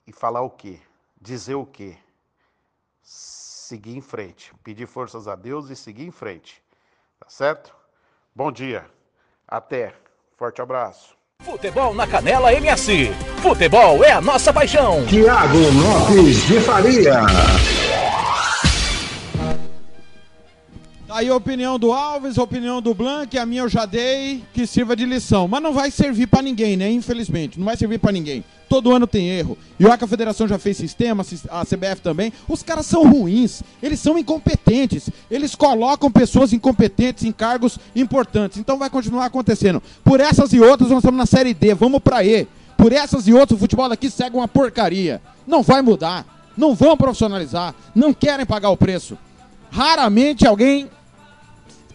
E 0.07 0.13
falar 0.13 0.43
o 0.43 0.51
quê? 0.51 0.81
Dizer 1.21 1.55
o 1.55 1.67
quê? 1.67 1.97
Seguir 3.03 3.97
em 3.97 4.01
frente, 4.01 4.53
pedir 4.63 4.87
forças 4.87 5.29
a 5.29 5.35
Deus 5.35 5.71
e 5.71 5.77
seguir 5.77 6.07
em 6.07 6.11
frente. 6.11 6.63
Tá 7.19 7.29
certo? 7.29 7.75
Bom 8.35 8.51
dia. 8.51 8.87
Até. 9.47 9.95
Forte 10.37 10.61
abraço. 10.61 11.17
Futebol 11.41 11.95
na 11.95 12.07
Canela 12.07 12.53
MS. 12.53 13.13
Futebol 13.43 14.05
é 14.05 14.13
a 14.13 14.21
nossa 14.21 14.53
paixão. 14.53 15.05
Tiago 15.07 15.59
Lopes 15.59 16.47
de 16.47 16.61
Faria. 16.61 17.21
Aí 21.13 21.29
a 21.29 21.37
opinião 21.37 21.79
do 21.79 21.93
Alves, 21.93 22.39
a 22.39 22.43
opinião 22.43 22.81
do 22.81 22.95
Blanc, 22.95 23.37
a 23.39 23.47
minha 23.47 23.63
eu 23.63 23.69
já 23.69 23.85
dei, 23.85 24.43
que 24.53 24.67
sirva 24.67 24.97
de 24.97 25.05
lição. 25.05 25.47
Mas 25.47 25.63
não 25.63 25.73
vai 25.73 25.91
servir 25.91 26.27
para 26.27 26.43
ninguém, 26.43 26.77
né? 26.77 26.91
Infelizmente, 26.91 27.59
não 27.59 27.67
vai 27.67 27.77
servir 27.77 27.99
para 27.99 28.13
ninguém. 28.13 28.45
Todo 28.69 28.93
ano 28.93 29.07
tem 29.07 29.29
erro. 29.29 29.57
E 29.79 29.85
olha 29.85 29.99
que 29.99 30.05
a 30.05 30.09
federação 30.09 30.49
já 30.49 30.59
fez 30.59 30.77
sistema, 30.77 31.25
a 31.51 31.65
CBF 31.65 32.01
também. 32.03 32.33
Os 32.49 32.63
caras 32.63 32.87
são 32.87 33.07
ruins, 33.07 33.63
eles 33.83 34.01
são 34.01 34.19
incompetentes. 34.19 35.11
Eles 35.31 35.55
colocam 35.55 36.11
pessoas 36.11 36.53
incompetentes 36.53 37.25
em 37.25 37.33
cargos 37.33 37.79
importantes. 37.95 38.59
Então 38.59 38.79
vai 38.79 38.89
continuar 38.89 39.27
acontecendo. 39.27 39.83
Por 40.03 40.21
essas 40.21 40.53
e 40.53 40.61
outras, 40.61 40.89
nós 40.89 40.99
estamos 40.99 41.19
na 41.19 41.27
Série 41.27 41.53
D, 41.53 41.75
vamos 41.75 42.01
pra 42.01 42.25
E. 42.25 42.49
Por 42.77 42.93
essas 42.93 43.29
e 43.29 43.33
outras, 43.33 43.59
o 43.59 43.61
futebol 43.61 43.89
daqui 43.89 44.11
segue 44.11 44.37
uma 44.37 44.49
porcaria. 44.49 45.21
Não 45.47 45.63
vai 45.63 45.83
mudar. 45.83 46.27
Não 46.57 46.75
vão 46.75 46.97
profissionalizar. 46.97 47.75
Não 47.95 48.13
querem 48.13 48.47
pagar 48.47 48.71
o 48.71 48.77
preço. 48.77 49.17
Raramente 49.71 50.47
alguém 50.47 50.91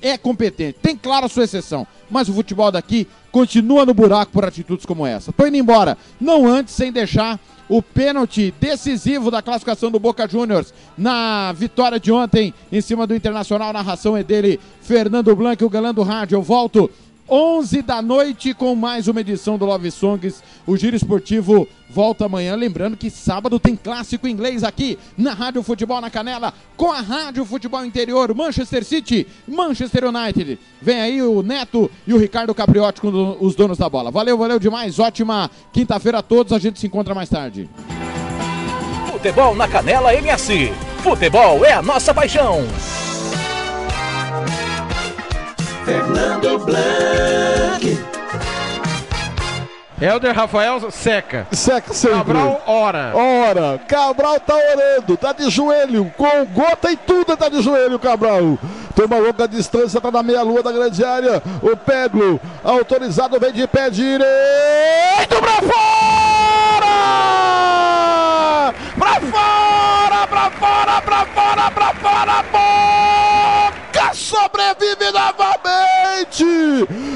é 0.01 0.17
competente. 0.17 0.77
Tem 0.81 0.95
claro 0.95 1.25
a 1.25 1.29
sua 1.29 1.43
exceção. 1.43 1.87
Mas 2.09 2.29
o 2.29 2.33
futebol 2.33 2.71
daqui 2.71 3.07
continua 3.31 3.85
no 3.85 3.93
buraco 3.93 4.31
por 4.31 4.45
atitudes 4.45 4.85
como 4.85 5.05
essa. 5.05 5.31
Tô 5.31 5.45
indo 5.45 5.57
embora. 5.57 5.97
Não 6.19 6.47
antes 6.47 6.73
sem 6.73 6.91
deixar 6.91 7.39
o 7.69 7.81
pênalti 7.81 8.53
decisivo 8.59 9.29
da 9.29 9.41
classificação 9.41 9.91
do 9.91 9.99
Boca 9.99 10.27
Juniors 10.27 10.73
na 10.97 11.51
vitória 11.51 11.99
de 11.99 12.11
ontem 12.11 12.53
em 12.71 12.81
cima 12.81 13.05
do 13.05 13.15
Internacional. 13.15 13.73
Narração 13.73 14.15
é 14.15 14.23
dele, 14.23 14.59
Fernando 14.81 15.35
Blanc, 15.35 15.63
o 15.63 15.69
galã 15.69 15.93
do 15.93 16.03
rádio. 16.03 16.37
Eu 16.37 16.41
volto 16.41 16.89
11 17.30 17.82
da 17.82 18.01
noite 18.01 18.53
com 18.53 18.73
mais 18.73 19.07
uma 19.09 19.19
edição 19.19 19.57
do 19.57 19.65
Love 19.65 19.91
Songs. 19.91 20.41
O 20.65 20.78
Giro 20.78 20.95
Esportivo 20.95 21.67
volta 21.89 22.25
amanhã. 22.25 22.55
Lembrando 22.55 22.95
que 22.95 23.09
sábado 23.09 23.59
tem 23.59 23.75
clássico 23.75 24.28
inglês 24.30 24.63
aqui 24.63 24.97
na 25.17 25.34
Rádio 25.34 25.61
Futebol 25.61 25.99
na 25.99 26.09
Canela 26.09 26.53
com 26.78 26.89
a 26.89 27.01
Rádio 27.01 27.43
Futebol 27.43 27.84
Interior, 27.84 28.34
Manchester 28.34 28.86
City, 28.86 29.28
Manchester 29.45 30.05
United. 30.05 30.57
Vem 30.82 31.01
aí 31.01 31.21
o 31.21 31.43
Neto 31.43 31.91
e 32.05 32.13
o 32.13 32.17
Ricardo 32.17 32.55
Capriotti 32.55 33.01
com 33.01 33.38
os 33.41 33.55
donos 33.55 33.78
da 33.78 33.89
bola. 33.89 34.09
Valeu, 34.09 34.38
valeu 34.38 34.57
demais. 34.57 34.97
Ótima 34.97 35.51
quinta-feira 35.73 36.19
a 36.19 36.23
todos. 36.23 36.53
A 36.53 36.59
gente 36.59 36.80
se 36.80 36.88
encontra 36.88 37.13
mais 37.13 37.28
tarde. 37.28 37.69
Futebol 39.11 39.53
na 39.53 39.67
Canela 39.67 40.13
MS. 40.15 40.71
Futebol 41.03 41.65
é 41.65 41.73
a 41.73 41.82
nossa 41.82 42.13
paixão. 42.13 42.63
Fernando 45.88 46.59
Blanc. 46.65 47.97
Helder 50.01 50.35
Rafael 50.35 50.91
seca. 50.91 51.47
Seca 51.53 51.93
sempre. 51.93 52.17
Cabral 52.17 52.61
ora. 52.67 53.13
Ora. 53.15 53.79
Cabral 53.88 54.38
tá 54.38 54.53
orando, 54.53 55.15
tá 55.15 55.31
de 55.31 55.49
joelho, 55.49 56.11
com 56.17 56.43
gota 56.47 56.91
e 56.91 56.97
tudo 56.97 57.38
tá 57.38 57.47
de 57.47 57.61
joelho, 57.61 57.97
Cabral. 57.97 58.59
Tem 58.93 59.05
uma 59.05 59.17
longa 59.17 59.47
distância, 59.47 60.01
tá 60.01 60.11
na 60.11 60.21
meia-lua 60.21 60.61
da 60.61 60.73
grande 60.73 61.05
área. 61.05 61.41
O 61.61 61.77
Pedro, 61.77 62.38
autorizado, 62.65 63.39
vem 63.39 63.53
de 63.53 63.65
pé 63.65 63.89
direito 63.89 65.38
pra 65.39 65.61
fora! 65.61 66.97
Pra 68.99 69.21
fora, 69.21 70.27
pra 70.27 70.51
fora, 70.51 71.01
pra 71.01 71.25
fora, 71.25 71.71
pra 71.71 71.93
fora, 71.93 72.43
Sobrevive 74.14 75.12
novamente! 75.12 76.45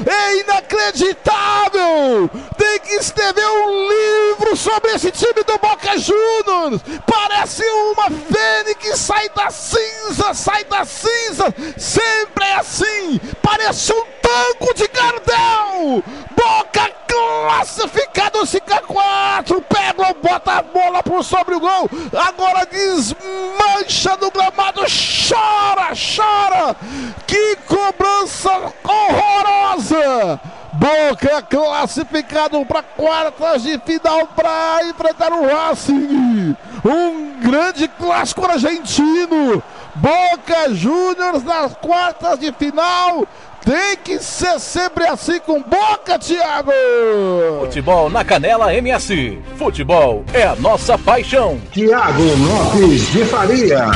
É 0.06 0.40
inacreditável! 0.40 2.30
Tem 2.56 2.78
que 2.80 2.94
escrever 2.94 3.46
um 3.46 3.88
livro 3.88 4.56
sobre 4.56 4.92
esse 4.92 5.10
time 5.10 5.42
do 5.44 5.58
Boca 5.58 5.98
Juniors! 5.98 6.80
Parece 7.06 7.64
uma 7.64 8.10
fênix, 8.10 8.98
sai 8.98 9.28
da 9.30 9.50
cinza, 9.50 10.34
sai 10.34 10.64
da 10.64 10.84
cinza! 10.84 11.54
Sempre 11.76 12.44
é 12.44 12.54
assim! 12.54 13.20
Parece 13.42 13.92
um 13.92 14.04
tango 14.32 14.74
de 14.74 14.88
Gardel! 14.88 16.04
Boca 16.34 16.90
classificado 17.06 18.40
5x4. 18.40 19.62
Pega, 19.68 20.14
bota 20.14 20.52
a 20.52 20.62
bola 20.62 21.02
por 21.02 21.22
sobre 21.22 21.54
o 21.54 21.60
gol. 21.60 21.90
Agora 22.16 22.66
desmancha 22.66 24.16
no 24.20 24.30
gramado. 24.30 24.82
Chora, 24.88 25.92
chora. 25.94 26.76
Que 27.26 27.56
cobrança 27.66 28.72
horrorosa. 28.84 30.40
Boca 30.72 31.42
classificado 31.42 32.64
para 32.64 32.82
quartas 32.82 33.62
de 33.62 33.78
final 33.80 34.26
para 34.28 34.84
enfrentar 34.84 35.32
o 35.32 35.46
Racing. 35.46 36.56
Um 36.84 37.40
grande 37.40 37.86
clássico 37.88 38.46
argentino. 38.46 39.62
Boca 39.94 40.74
Juniors 40.74 41.44
nas 41.44 41.74
quartas 41.74 42.38
de 42.38 42.50
final. 42.52 43.26
Tem 43.64 43.96
que 43.96 44.18
ser 44.18 44.58
sempre 44.58 45.06
assim 45.06 45.38
com 45.38 45.62
Boca, 45.62 46.18
Thiago. 46.18 46.72
Futebol 47.60 48.10
na 48.10 48.24
Canela 48.24 48.74
MS. 48.74 49.38
Futebol 49.56 50.24
é 50.34 50.42
a 50.42 50.56
nossa 50.56 50.98
paixão. 50.98 51.60
Tiago 51.70 52.22
Lopes 52.22 53.12
de 53.12 53.24
Faria. 53.24 53.86